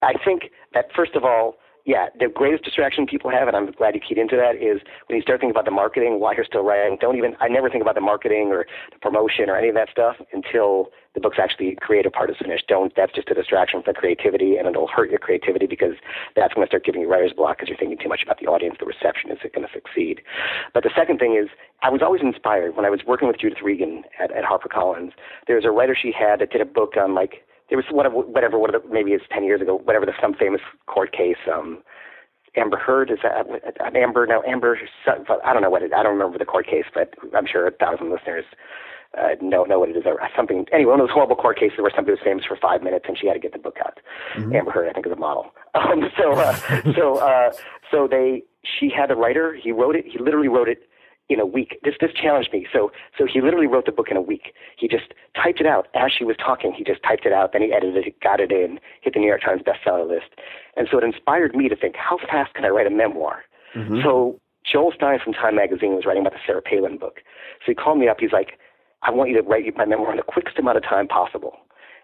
[0.03, 0.45] I think
[0.75, 4.19] that first of all, yeah, the greatest distraction people have, and I'm glad you keyed
[4.19, 6.99] into that, is when you start thinking about the marketing while you're still writing.
[7.01, 9.89] Don't even, I never think about the marketing or the promotion or any of that
[9.91, 10.89] stuff until
[11.19, 12.69] the book's actually creative part is finished.
[12.69, 15.95] Don't, that's just a distraction from creativity and it'll hurt your creativity because
[16.37, 18.47] that's going to start giving you writer's block because you're thinking too much about the
[18.47, 20.21] audience, the reception, is it going to succeed?
[20.73, 21.51] But the second thing is,
[21.83, 25.11] I was always inspired when I was working with Judith Regan at, at HarperCollins.
[25.49, 28.15] There was a writer she had that did a book on like, there was whatever,
[28.17, 31.83] whatever, whatever maybe it's 10 years ago, whatever the, some famous court case, um,
[32.57, 33.47] Amber Heard is that
[33.81, 34.27] uh, Amber?
[34.27, 34.79] No, Amber.
[35.07, 35.93] I don't know what it.
[35.93, 38.45] I don't remember the court case, but I'm sure a thousand listeners
[39.17, 40.05] uh, know know what it is.
[40.07, 40.67] Or something.
[40.73, 43.17] Anyway, one of those horrible court cases where somebody was famous for five minutes and
[43.19, 43.99] she had to get the book out.
[44.55, 45.47] Amber Heard, I think, is a model.
[45.75, 46.57] Um, so, uh,
[46.97, 47.53] so, uh,
[47.91, 48.43] so they.
[48.65, 49.55] She had a writer.
[49.55, 50.07] He wrote it.
[50.07, 50.89] He literally wrote it
[51.29, 51.79] in a week.
[51.85, 52.67] This this challenged me.
[52.73, 54.55] So so he literally wrote the book in a week.
[54.77, 56.73] He just typed it out as she was talking.
[56.73, 57.53] He just typed it out.
[57.53, 60.31] Then he edited it, got it in, hit the New York Times bestseller list,
[60.77, 63.45] and so it inspired me to think, how fast can I write a memoir?
[64.03, 64.41] So
[64.71, 67.21] Joel Stein from Time Magazine was writing about the Sarah Palin book.
[67.61, 68.19] So he called me up.
[68.21, 68.59] He's like,
[69.03, 71.57] I want you to write my memoir in the quickest amount of time possible.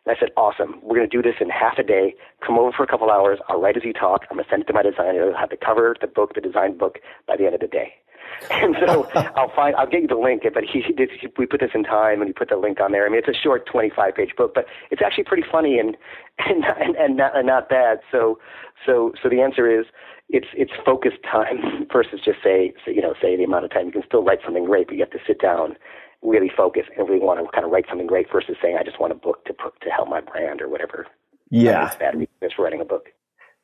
[0.04, 0.80] And I said, awesome.
[0.82, 2.14] We're going to do this in half a day.
[2.46, 3.38] Come over for a couple hours.
[3.48, 4.22] I'll write as you talk.
[4.30, 5.30] I'm going to send it to my designer.
[5.30, 7.94] He'll have the cover, the book, the design book by the end of the day.
[8.50, 10.94] And so I'll find, I'll get you the link, but he, he,
[11.38, 13.06] we put this in time and he put the link on there.
[13.06, 15.96] I mean, it's a short 25 page book, but it's actually pretty funny and,
[16.38, 18.00] and, and, and not, and not bad.
[18.10, 18.38] So,
[18.84, 19.86] so, so the answer is
[20.28, 23.86] it's, it's focused time versus just say, say, you know, say the amount of time.
[23.86, 25.76] You can still write something great, but you have to sit down,
[26.24, 28.98] really focus and really want to kind of write something great versus saying, I just
[28.98, 31.06] want a book to put, to help my brand or whatever.
[31.50, 31.86] Yeah.
[31.86, 33.10] It's bad reasons for writing a book.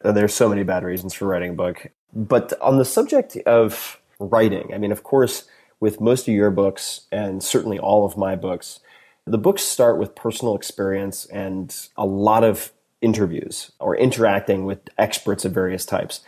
[0.05, 1.89] Uh, There's so many bad reasons for writing a book.
[2.13, 5.49] But on the subject of writing, I mean, of course,
[5.81, 8.81] with most of your books and certainly all of my books,
[9.27, 15.45] the books start with personal experience and a lot of interviews or interacting with experts
[15.45, 16.21] of various types.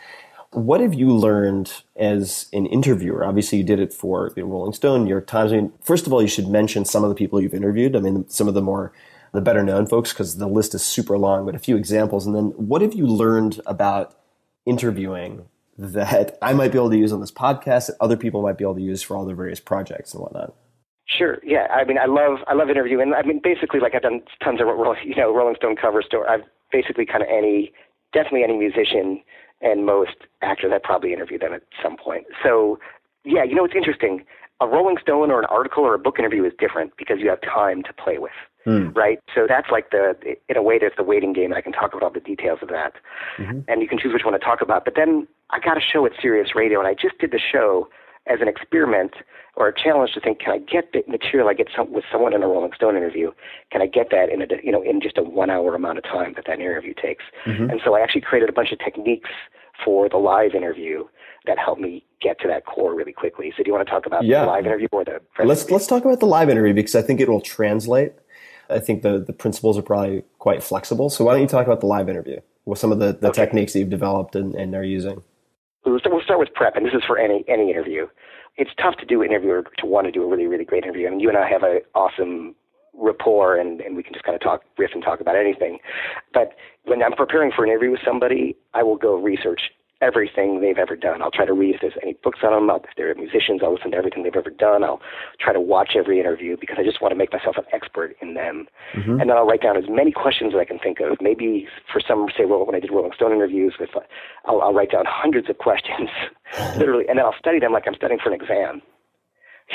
[0.53, 3.25] What have you learned as an interviewer?
[3.25, 5.51] Obviously, you did it for the Rolling Stone, New York Times.
[5.51, 7.95] I mean, first of all, you should mention some of the people you've interviewed.
[7.95, 8.93] I mean, some of the more
[9.33, 12.25] the better known folks because the list is super long, but a few examples.
[12.25, 14.15] And then what have you learned about
[14.65, 15.45] interviewing
[15.77, 18.63] that I might be able to use on this podcast that other people might be
[18.63, 20.53] able to use for all their various projects and whatnot?
[21.07, 21.39] Sure.
[21.43, 21.67] Yeah.
[21.71, 23.13] I mean, I love I love interviewing.
[23.13, 24.67] I mean, basically, like I've done tons of
[25.03, 26.27] you know Rolling Stone cover story.
[26.29, 27.73] I've basically kind of any
[28.13, 29.21] definitely any musician
[29.63, 30.71] and most actors.
[30.73, 32.25] I probably interviewed them at some point.
[32.43, 32.79] So
[33.25, 34.25] yeah, you know, it's interesting.
[34.61, 37.41] A Rolling Stone or an article or a book interview is different because you have
[37.41, 38.31] time to play with,
[38.63, 38.89] hmm.
[38.91, 39.19] right?
[39.33, 40.15] So that's like the
[40.47, 41.53] in a way there's the waiting game.
[41.53, 42.93] I can talk about all the details of that,
[43.37, 43.61] mm-hmm.
[43.67, 44.85] and you can choose which one to talk about.
[44.85, 47.89] But then I got a show at Sirius Radio, and I just did the show
[48.27, 49.13] as an experiment
[49.55, 52.33] or a challenge to think, can I get the material I get some, with someone
[52.33, 53.31] in a Rolling Stone interview?
[53.71, 56.03] Can I get that in a you know in just a one hour amount of
[56.03, 57.23] time that that interview takes?
[57.45, 57.69] Mm-hmm.
[57.69, 59.29] And so I actually created a bunch of techniques
[59.83, 61.05] for the live interview
[61.45, 63.51] that helped me get to that core really quickly.
[63.55, 64.41] So do you want to talk about Yeah.
[64.41, 67.19] the live interview or the Let's let's talk about the live interview because I think
[67.19, 68.13] it will translate.
[68.69, 71.09] I think the the principles are probably quite flexible.
[71.09, 72.39] So why don't you talk about the live interview?
[72.63, 75.21] What some of the, the techniques that you've developed and, and are using?
[75.85, 78.07] We'll start, with prep, and this is for any any interview.
[78.57, 80.83] It's tough to do an interview or to want to do a really really great
[80.83, 81.07] interview.
[81.07, 82.55] I mean, you and I have an awesome
[82.93, 85.79] rapport, and and we can just kind of talk riff and talk about anything.
[86.33, 86.53] But
[86.85, 89.61] when I'm preparing for an interview with somebody, I will go research
[90.03, 91.21] everything they've ever done.
[91.21, 92.69] I'll try to read if there's any books on them.
[92.69, 94.83] I'll, if they're musicians, I'll listen to everything they've ever done.
[94.83, 95.01] I'll
[95.39, 98.33] try to watch every interview because I just want to make myself an expert in
[98.33, 98.67] them.
[98.95, 99.19] Mm-hmm.
[99.19, 101.17] And then I'll write down as many questions as I can think of.
[101.21, 103.89] Maybe for some, say, well, when I did Rolling Stone interviews, with,
[104.45, 106.09] I'll, I'll write down hundreds of questions,
[106.77, 108.81] literally, and then I'll study them like I'm studying for an exam.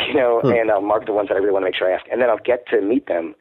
[0.07, 0.53] You know, Hmm.
[0.53, 2.21] and I'll mark the ones that I really want to make sure I ask, and
[2.21, 3.35] then I'll get to meet them.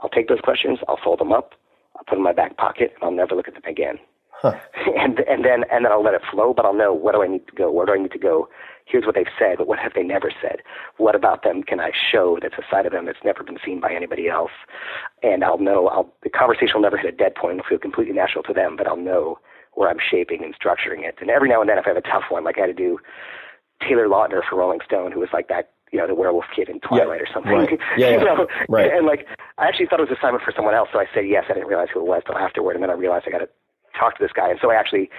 [0.00, 1.52] I'll take those questions, I'll fold them up,
[1.96, 3.98] I'll put them in my back pocket, and I'll never look at them again.
[4.98, 7.28] and and then and then I'll let it flow, but I'll know what do I
[7.28, 8.48] need to go, where do I need to go.
[8.84, 10.56] Here's what they've said, but what have they never said?
[10.96, 13.80] What about them can I show that's a side of them that's never been seen
[13.80, 14.50] by anybody else?
[15.22, 17.58] And I'll know I'll the conversation will never hit a dead point.
[17.58, 19.38] It'll feel completely natural to them, but I'll know
[19.74, 21.16] where I'm shaping and structuring it.
[21.20, 22.74] And every now and then if I have a tough one, like I had to
[22.74, 22.98] do
[23.80, 26.80] Taylor Lautner for Rolling Stone, who was like that, you know, the werewolf kid in
[26.80, 27.52] Twilight or something.
[27.52, 27.68] right.
[27.96, 28.24] Yeah, you yeah.
[28.24, 28.46] know?
[28.68, 28.90] Right.
[28.92, 29.26] And like,
[29.58, 31.44] I actually thought it was an assignment for someone else, so I said yes.
[31.48, 33.48] I didn't realize who it was till afterward, and then I realized I got to
[33.98, 34.50] talk to this guy.
[34.50, 35.10] And so I actually,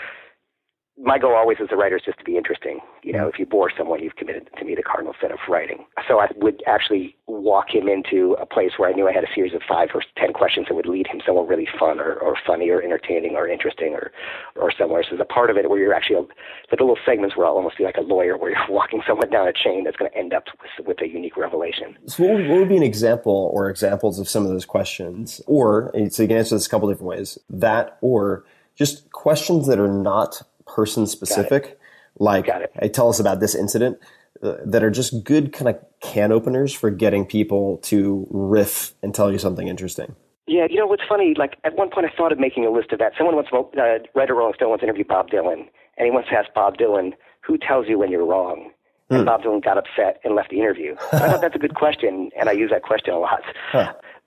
[0.98, 2.80] my goal always as a writer is just to be interesting.
[3.02, 3.30] You know, mm-hmm.
[3.30, 5.86] if you bore someone, you've committed to me the cardinal sin of writing.
[6.08, 9.34] So I would actually walk him into a place where I knew I had a
[9.34, 12.36] series of five or ten questions that would lead him somewhere really fun or, or
[12.46, 14.12] funny or entertaining or interesting or,
[14.56, 15.02] or somewhere.
[15.04, 17.54] So there's a part of it where you're actually, like the little segments where I'll
[17.54, 20.18] almost be like a lawyer where you're walking someone down a chain that's going to
[20.18, 21.98] end up with, with a unique revelation.
[22.06, 25.42] So what would, what would be an example or examples of some of those questions?
[25.48, 27.40] Or, so you can answer this a couple different ways.
[27.50, 28.46] That or
[28.76, 31.80] just questions that are not person specific.
[32.20, 32.48] Like,
[32.80, 33.98] hey, tell us about this incident
[34.42, 39.14] uh, that are just good kind of can openers for getting people to riff and
[39.16, 40.16] tell you something interesting.
[40.46, 41.34] Yeah, you know what's funny?
[41.38, 43.14] Like at one point, I thought of making a list of that.
[43.18, 45.68] Someone once, uh, writer Rolling Stone once interviewed Bob Dylan,
[45.98, 48.72] and he once asked Bob Dylan, "Who tells you when you're wrong?"
[49.10, 50.96] And Bob Dylan got upset and left the interview.
[51.14, 53.44] I thought that's a good question, and I use that question a lot.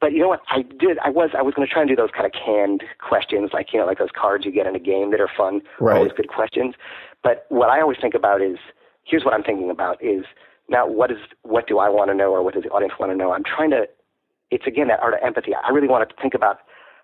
[0.00, 0.42] But you know what?
[0.48, 0.98] I did.
[1.04, 1.30] I was.
[1.36, 3.86] I was going to try and do those kind of canned questions, like you know,
[3.86, 5.62] like those cards you get in a game that are fun.
[5.80, 5.96] Right.
[5.96, 6.74] Always good questions.
[7.22, 8.58] But what I always think about is,
[9.04, 10.24] here's what I'm thinking about: is
[10.68, 13.10] now what is what do I want to know, or what does the audience want
[13.12, 13.32] to know?
[13.32, 13.88] I'm trying to
[14.50, 15.52] it's again that art of empathy.
[15.54, 16.58] I really wanted to think about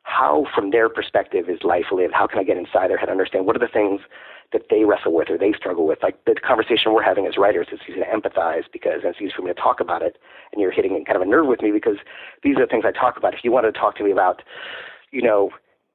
[0.05, 2.12] how, from their perspective, is life lived?
[2.12, 4.01] How can I get inside their head, and understand what are the things
[4.53, 5.98] that they wrestle with or they struggle with?
[6.03, 9.42] Like the conversation we're having as writers, it's easy to empathize because it's easy for
[9.42, 10.18] me to talk about it,
[10.53, 11.96] and you're hitting kind of a nerve with me because
[12.42, 13.34] these are the things I talk about.
[13.34, 14.42] If you wanted to talk to me about,
[15.11, 15.50] you know,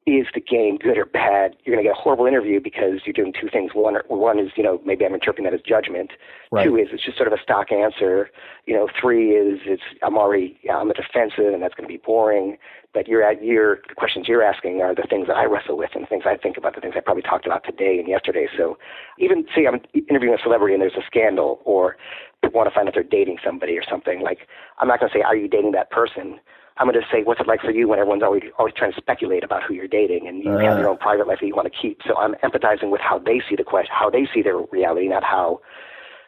[0.08, 1.58] is the game good or bad?
[1.66, 3.72] You're going to get a horrible interview because you're doing two things.
[3.74, 6.12] One, one is, you know, maybe I'm interpreting that as judgment.
[6.50, 6.64] Right.
[6.64, 8.30] Two is it's just sort of a stock answer.
[8.66, 12.02] You know, three is it's I'm already on the defensive and that's going to be
[12.04, 12.58] boring.
[12.98, 15.92] But you're at your the questions you're asking are the things that I wrestle with
[15.94, 18.48] and the things I think about, the things I probably talked about today and yesterday.
[18.58, 18.80] So
[19.20, 19.80] even say I'm
[20.10, 21.96] interviewing a celebrity and there's a scandal, or
[22.42, 24.22] I want to find out they're dating somebody or something.
[24.22, 24.48] Like
[24.80, 26.40] I'm not going to say, are you dating that person?
[26.78, 28.98] I'm going to say, what's it like for you when everyone's always always trying to
[28.98, 30.94] speculate about who you're dating, and you have your ah.
[30.94, 32.02] own private life that you want to keep.
[32.02, 35.24] So I'm empathizing with how they see the question, how they see their reality, not
[35.24, 35.62] how,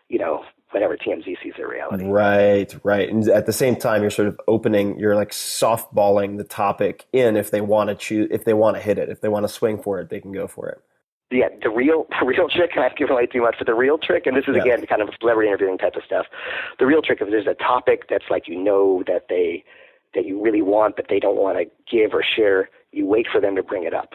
[0.07, 2.05] you know, whatever TMZ sees their reality.
[2.05, 3.09] Right, right.
[3.09, 7.35] And at the same time, you're sort of opening, you're like softballing the topic in
[7.35, 9.49] if they want to choose, if they want to hit it, if they want to
[9.49, 10.81] swing for it, they can go for it.
[11.31, 13.97] yeah, the real the real trick, and I give away too much, but the real
[13.97, 14.61] trick, and this is Yeah.
[14.63, 16.25] again kind of a celebrity interviewing type of stuff.
[16.79, 19.63] The real trick if there's a topic that's like you know that they
[20.15, 23.39] that you really want, but they don't want to give or share, you wait for
[23.39, 24.13] them to bring it up.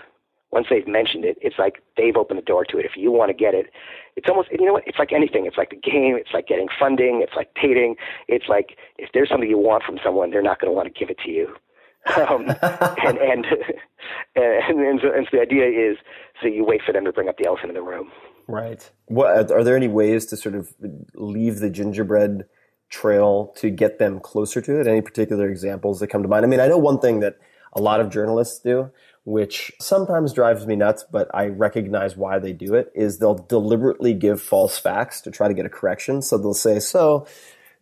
[0.55, 2.87] Once they've mentioned it, it's like they've opened the door to it.
[2.87, 3.67] If you want to get it,
[4.15, 4.85] it's almost you know what?
[4.87, 5.47] It's like anything.
[5.47, 6.15] It's like the game.
[6.17, 7.23] It's like getting funding.
[7.25, 7.97] It's like dating.
[8.29, 10.97] It's like if there's something you want from someone, they're not going to want to
[10.97, 11.57] give it to you.
[12.17, 12.47] um,
[13.03, 13.47] and and
[14.37, 15.97] and, and, so, and so the idea is
[16.41, 18.13] so you wait for them to bring up the elephant in the room.
[18.47, 18.89] Right.
[19.07, 20.73] What are there any ways to sort of
[21.15, 22.45] leave the gingerbread
[22.91, 24.87] trail to get them closer to it?
[24.87, 26.45] Any particular examples that come to mind?
[26.45, 27.39] I mean, I know one thing that
[27.73, 28.91] a lot of journalists do,
[29.25, 34.13] which sometimes drives me nuts, but I recognize why they do it, is they'll deliberately
[34.13, 36.23] give false facts to try to get a correction.
[36.23, 37.27] So they'll say, so,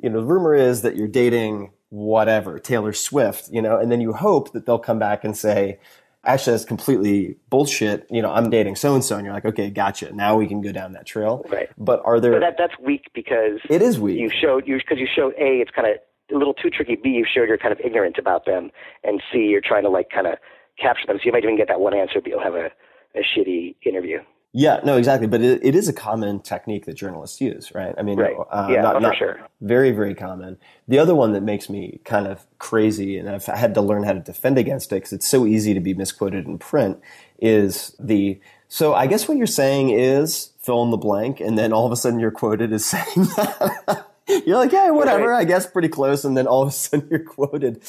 [0.00, 4.00] you know, the rumor is that you're dating whatever, Taylor Swift, you know, and then
[4.00, 5.78] you hope that they'll come back and say,
[6.24, 8.06] actually that's completely bullshit.
[8.10, 10.12] You know, I'm dating so and so, and you're like, okay, gotcha.
[10.14, 11.44] Now we can go down that trail.
[11.48, 11.68] Right.
[11.76, 12.32] But are there?
[12.32, 14.18] But that that's weak because it is weak.
[14.18, 15.96] you showed you because you showed a it's kind of
[16.34, 16.96] a little too tricky.
[16.96, 18.70] B you showed you're kind of ignorant about them,
[19.04, 20.34] and C you're trying to like kind of
[20.78, 21.16] capture them.
[21.18, 22.66] So you might even get that one answer, but you'll have a,
[23.14, 24.18] a shitty interview.
[24.54, 25.26] yeah, no, exactly.
[25.26, 27.94] But it, it is a common technique that journalists use, right?
[27.96, 28.36] I mean, Right.
[28.50, 29.40] uh, Yeah, not, for not- sure.
[29.60, 30.58] very, very common.
[30.88, 34.12] The other one that makes me kind of crazy, and I've had to learn how
[34.12, 36.98] to defend against it because it's so easy to be misquoted in print,
[37.40, 38.40] is the.
[38.68, 41.92] So I guess what you're saying is fill in the blank, and then all of
[41.92, 43.04] a sudden you're quoted as saying
[43.36, 44.06] that.
[44.46, 45.28] You're like, yeah, whatever.
[45.28, 45.40] Right.
[45.40, 47.82] I guess pretty close, and then all of a sudden you're quoted.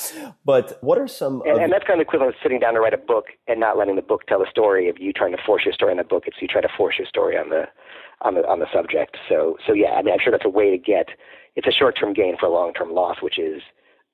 [0.44, 1.42] But what are some?
[1.46, 3.78] And, and that's kind of equivalent of sitting down to write a book and not
[3.78, 4.90] letting the book tell the story.
[4.90, 6.96] Of you trying to force your story in the book, it's you try to force
[6.98, 7.66] your story on the
[8.22, 9.18] on the on the subject.
[9.30, 11.10] So so yeah, I mean, I'm sure that's a way to get.
[11.56, 13.62] It's a short term gain for a long term loss, which is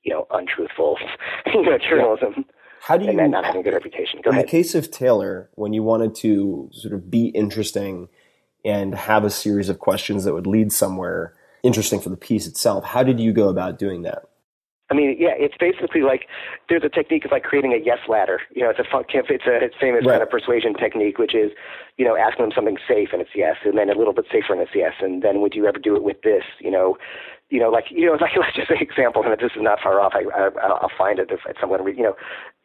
[0.03, 0.97] you know untruthful,
[1.53, 2.33] you know, journalism.
[2.37, 2.43] Yeah.
[2.81, 4.21] How do you and not having a good reputation?
[4.23, 4.47] Go in ahead.
[4.47, 8.07] the case of Taylor, when you wanted to sort of be interesting
[8.63, 12.83] and have a series of questions that would lead somewhere interesting for the piece itself,
[12.83, 14.23] how did you go about doing that?
[14.91, 16.25] I mean, yeah, it's basically like
[16.67, 18.41] there's a technique of like creating a yes ladder.
[18.55, 20.13] You know, it's a fun, it's a famous right.
[20.13, 21.51] kind of persuasion technique, which is,
[21.97, 24.53] you know, asking them something safe and it's yes, and then a little bit safer
[24.53, 26.43] and it's yes, and then would you ever do it with this?
[26.59, 26.97] You know,
[27.49, 29.99] you know, like you know, like let's just say example, and this is not far
[29.99, 30.13] off.
[30.15, 32.15] I, I I'll find it if someone you know,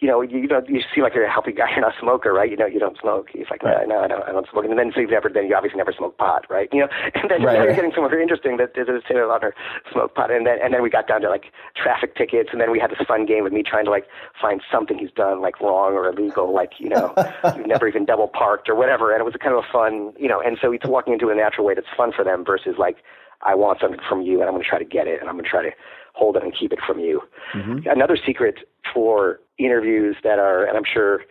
[0.01, 1.71] you know, you, you know, you seem like you're a healthy guy.
[1.75, 2.51] You're not a smoker, right?
[2.51, 3.29] You know, you don't smoke.
[3.33, 4.65] He's like, no, no, I don't, I don't smoke.
[4.65, 6.69] And then so you've never, then you obviously never smoke pot, right?
[6.73, 9.55] You know, and then right, you're getting someone very interesting that is a on her
[9.91, 12.71] smoke pot, and then and then we got down to like traffic tickets, and then
[12.71, 14.05] we had this fun game with me trying to like
[14.41, 17.15] find something he's done like wrong or illegal, like you know,
[17.57, 20.29] you've never even double parked or whatever, and it was kind of a fun, you
[20.29, 22.99] know, and so it's walking into a natural way that's fun for them versus like
[23.45, 25.37] I want something from you and I'm going to try to get it and I'm
[25.37, 25.71] going to try to
[26.15, 27.21] hold it and keep it from you.
[27.55, 27.89] Mm-hmm.
[27.89, 28.61] Another secret
[28.93, 31.23] for interviews that are, and I'm sure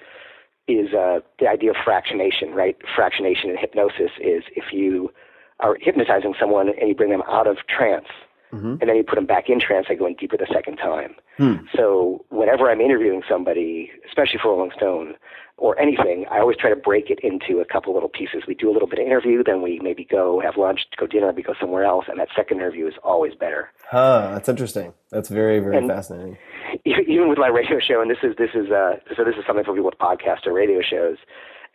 [0.68, 2.78] is uh, the idea of fractionation, right?
[2.98, 5.12] Fractionation in hypnosis is if you
[5.60, 8.08] are hypnotizing someone and you bring them out of trance
[8.54, 8.76] mm-hmm.
[8.80, 11.16] and then you put them back in trance, they go in deeper the second time.
[11.38, 11.66] Hmm.
[11.76, 15.16] So whenever I'm interviewing somebody, especially for Rolling Stone,
[15.58, 18.44] or anything, I always try to break it into a couple little pieces.
[18.48, 21.32] We do a little bit of interview, then we maybe go have lunch, go dinner,
[21.32, 23.70] we go somewhere else, and that second interview is always better.
[23.90, 24.94] Huh, that's interesting.
[25.12, 26.38] That's very, very and fascinating.
[26.86, 29.64] Even with my radio show, and this is this is uh, so this is something
[29.64, 31.18] for people with podcasts or radio shows.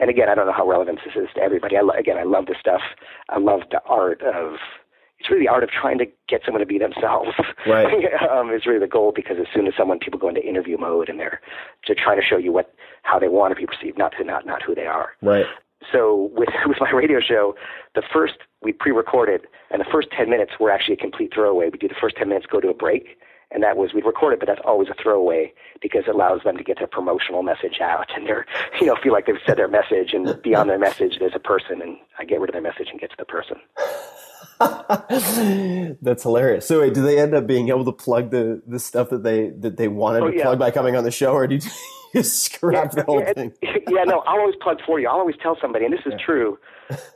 [0.01, 1.77] And again, I don't know how relevant this is to everybody.
[1.77, 2.83] I lo- again, I love this stuff.
[3.29, 4.55] I love the art of
[5.19, 7.31] it's really the art of trying to get someone to be themselves.
[7.67, 7.87] Right.
[8.31, 11.09] um, is really the goal because as soon as someone people go into interview mode
[11.09, 11.41] and they're
[11.87, 14.47] to trying to show you what how they want to be perceived, not to not
[14.47, 15.11] not who they are.
[15.23, 15.47] Right.
[15.93, 17.55] So with with my radio show,
[17.95, 21.69] the first we pre-recorded and the first ten minutes were actually a complete throwaway.
[21.71, 23.19] We do the first ten minutes, go to a break,
[23.51, 26.57] and that was we'd record it, but that's always a throwaway because it allows them
[26.57, 28.47] to get their promotional message out and they're
[28.81, 31.83] you know feel like they've said their message, and beyond their message, there's a person,
[31.83, 33.57] and I get rid of their message and get to the person.
[34.61, 36.67] That's hilarious.
[36.67, 39.51] So wait, do they end up being able to plug the the stuff that they
[39.51, 40.43] that they wanted oh, to yeah.
[40.43, 41.61] plug by coming on the show, or do you
[42.15, 43.53] just scrap yeah, the whole yeah, thing?
[43.89, 45.09] Yeah, no, I'll always plug for you.
[45.09, 46.59] I'll always tell somebody, and this is true.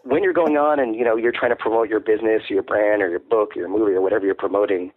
[0.05, 2.63] When you're going on and you know you're trying to promote your business, or your
[2.63, 4.93] brand, or your book, or your movie, or whatever you're promoting,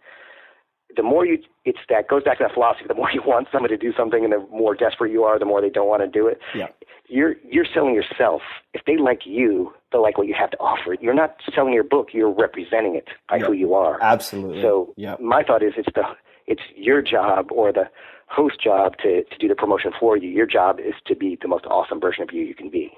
[0.96, 2.86] the more you it's that goes back to that philosophy.
[2.88, 5.44] The more you want somebody to do something, and the more desperate you are, the
[5.44, 6.38] more they don't want to do it.
[6.54, 6.68] Yeah.
[7.08, 8.42] You're you're selling yourself.
[8.72, 10.96] If they like you, they'll like what you have to offer.
[11.00, 12.08] You're not selling your book.
[12.12, 14.02] You're representing it by who you are.
[14.02, 14.62] Absolutely.
[14.62, 15.16] So yeah.
[15.20, 16.04] my thought is it's the
[16.46, 17.88] it's your job or the
[18.28, 20.28] host job to to do the promotion for you.
[20.28, 22.92] Your job is to be the most awesome version of you you can be.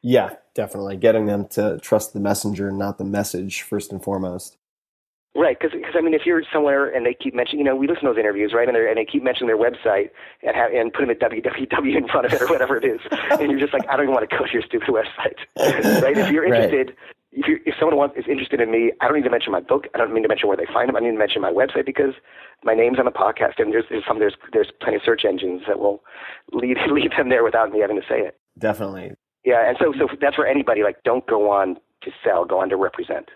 [0.00, 0.96] Yeah, definitely.
[0.96, 4.56] Getting them to trust the messenger, not the message, first and foremost.
[5.38, 8.02] Right, because I mean, if you're somewhere and they keep mentioning, you know, we listen
[8.02, 10.10] to those interviews, right, and, and they keep mentioning their website
[10.42, 12.98] and have, and put them at www in front of it or whatever it is,
[13.38, 15.38] and you're just like, I don't even want to go to your stupid website,
[16.02, 16.18] right?
[16.18, 16.96] If you're interested, right.
[17.30, 19.60] if you if someone wants is interested in me, I don't need to mention my
[19.60, 19.86] book.
[19.94, 20.96] I don't mean to mention where they find them.
[20.96, 22.14] I need to mention my website because
[22.64, 25.62] my name's on the podcast, and there's there's some there's there's plenty of search engines
[25.68, 26.02] that will
[26.50, 28.36] lead lead them there without me having to say it.
[28.58, 29.14] Definitely.
[29.44, 30.82] Yeah, and so so that's for anybody.
[30.82, 33.30] Like, don't go on to sell, go on to represent.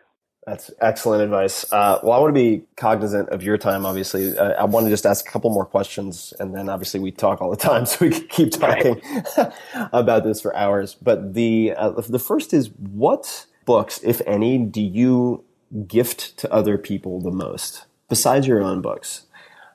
[0.47, 1.71] That's excellent advice.
[1.73, 4.37] Uh, well, I want to be cognizant of your time, obviously.
[4.37, 7.41] Uh, I want to just ask a couple more questions, and then obviously we talk
[7.41, 9.01] all the time, so we can keep talking
[9.37, 9.53] right.
[9.93, 10.97] about this for hours.
[11.01, 15.45] But the uh, the first is what books, if any, do you
[15.87, 19.23] gift to other people the most besides your own books?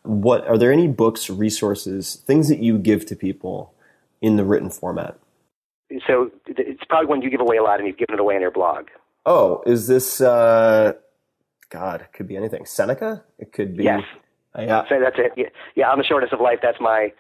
[0.04, 3.74] What are there any books, resources, things that you give to people
[4.22, 5.18] in the written format?
[6.06, 8.42] So it's probably one you give away a lot, and you've given it away on
[8.42, 8.88] your blog
[9.28, 10.94] oh, is this, uh,
[11.70, 12.66] God, it could be anything.
[12.66, 13.24] Seneca?
[13.38, 13.84] It could be.
[13.84, 14.02] Yes.
[14.58, 14.84] Uh, yeah.
[14.90, 15.34] So that's it.
[15.36, 15.50] Yeah.
[15.76, 17.12] yeah, on the shortness of life, that's my,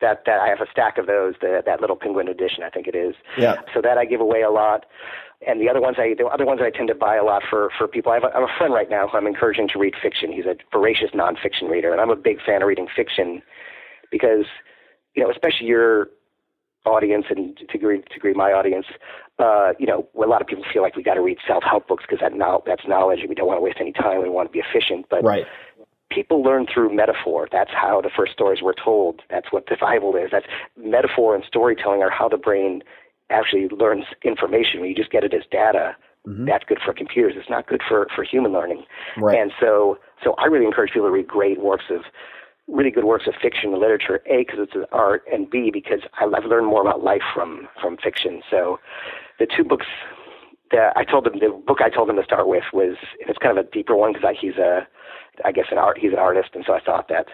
[0.00, 2.86] that, that I have a stack of those, the, that little penguin edition, I think
[2.86, 3.14] it is.
[3.36, 3.56] Yeah.
[3.74, 4.86] So that I give away a lot.
[5.46, 7.70] And the other ones I, the other ones I tend to buy a lot for,
[7.76, 8.12] for people.
[8.12, 10.32] I have a, I have a friend right now who I'm encouraging to read fiction.
[10.32, 13.42] He's a voracious nonfiction reader, and I'm a big fan of reading fiction
[14.10, 14.46] because,
[15.14, 16.08] you know, especially your
[16.86, 18.86] audience and to degree, to degree my audience,
[19.38, 22.04] uh, you know, a lot of people feel like we got to read self-help books
[22.08, 24.22] because that now that's knowledge and we don't want to waste any time.
[24.22, 25.44] We want to be efficient, but right.
[26.10, 27.48] people learn through metaphor.
[27.52, 29.22] That's how the first stories were told.
[29.28, 30.30] That's what the Bible is.
[30.32, 32.82] That's metaphor and storytelling are how the brain
[33.28, 34.80] actually learns information.
[34.80, 35.96] When you just get it as data,
[36.44, 37.34] that's good for computers.
[37.36, 38.84] It's not good for for human learning.
[39.16, 39.38] Right.
[39.38, 42.00] And so so I really encourage people to read great works of
[42.66, 44.20] really good works of fiction and literature.
[44.26, 47.68] A because it's an art, and B because I, I've learned more about life from
[47.80, 48.42] from fiction.
[48.50, 48.80] So
[49.38, 49.86] the two books
[50.72, 53.38] that I told them the book I told them to start with was and it's
[53.38, 54.86] kind of a deeper one because he's a
[55.44, 57.26] I guess an art he's an artist, and so I thought that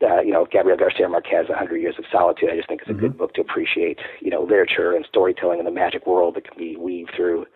[0.00, 2.50] uh, you know, Gabriel Garcia Marquez, A Hundred Years of Solitude.
[2.52, 3.00] I just think it's a Mm-hmm.
[3.00, 6.56] good book to appreciate, you know, literature and storytelling and the magic world that can
[6.56, 7.46] be weaved through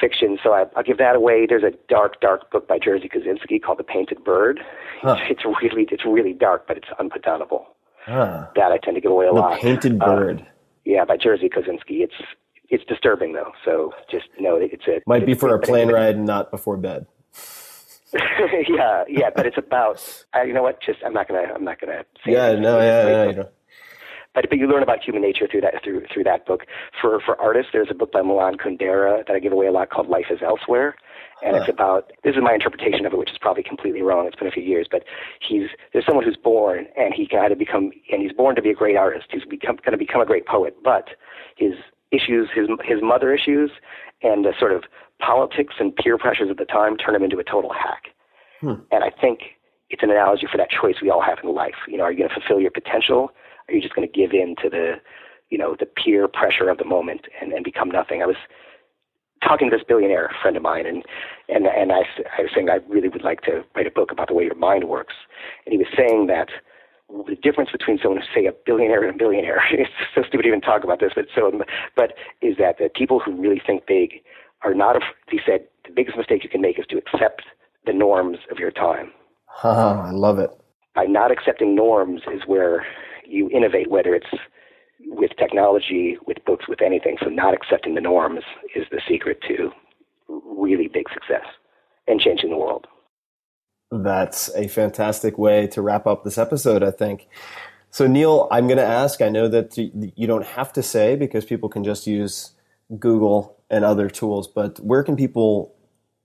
[0.00, 0.38] fiction.
[0.42, 1.44] So I, I'll give that away.
[1.46, 4.60] There's a dark, dark book by Jerzy Kosinski called The Painted Bird.
[5.02, 7.64] It's, it's really, it's really dark, but it's unputdownable.
[8.06, 9.60] Ah, That I tend to give away a the lot.
[9.60, 10.46] painted Uh, bird
[10.86, 12.00] yeah, by Jerzy Kosinski.
[12.02, 12.14] It's
[12.68, 13.52] it's disturbing though.
[13.64, 16.76] So just know that it's a might be for a plane ride and not before
[16.76, 17.06] bed.
[18.68, 20.24] yeah, yeah, but it's about.
[20.34, 20.80] Uh, you know what?
[20.82, 21.52] Just I'm not gonna.
[21.54, 22.04] I'm not gonna.
[22.24, 23.48] Say Yeah, no, It's yeah, yeah, know.
[24.34, 26.64] but but you learn about human nature through that through through that book.
[27.00, 29.90] For for artists, there's a book by Milan Kundera that I give away a lot
[29.90, 30.94] called Life is Elsewhere,
[31.44, 34.26] and it's about this is my interpretation of it, which is probably completely wrong.
[34.26, 35.04] It's been a few years, but
[35.46, 38.70] he's there's someone who's born and he can either become and he's born to be
[38.70, 39.26] a great artist.
[39.30, 41.10] He's become going to become a great poet, but
[41.56, 41.74] his
[42.12, 43.70] issues, his his mother issues,
[44.22, 44.84] and the sort of
[45.20, 48.08] politics and peer pressures of the time turn him into a total hack.
[48.60, 48.80] Hmm.
[48.90, 49.40] And I think
[49.90, 51.74] it's an analogy for that choice we all have in life.
[51.88, 53.30] You know, are you going to fulfill your potential?
[53.68, 54.94] Are you just going to give in to the,
[55.50, 58.22] you know, the peer pressure of the moment and, and become nothing?
[58.22, 58.36] I was
[59.42, 61.04] talking to this billionaire friend of mine, and
[61.48, 64.10] and and I, s- I was saying I really would like to write a book
[64.10, 65.14] about the way your mind works,
[65.64, 66.48] and he was saying that
[67.26, 70.48] the difference between someone who's say a billionaire and a billionaire it's so stupid to
[70.48, 71.50] even talk about this, but so
[71.96, 74.20] but is that the people who really think big
[74.62, 74.96] are not.
[74.96, 77.42] af- He said the biggest mistake you can make is to accept
[77.86, 79.12] the norms of your time
[79.46, 80.50] Haha, I love it.
[80.94, 82.84] by not accepting norms is where
[83.26, 84.26] you innovate, whether it's
[85.06, 87.16] with technology, with books, with anything.
[87.22, 88.42] So not accepting the norms
[88.74, 89.70] is the secret to
[90.28, 91.46] really big success
[92.06, 92.86] and changing the world.
[93.90, 97.28] That's a fantastic way to wrap up this episode, I think.
[97.90, 99.22] So, Neil, I'm going to ask.
[99.22, 102.52] I know that you don't have to say because people can just use
[102.98, 105.74] Google and other tools, but where can people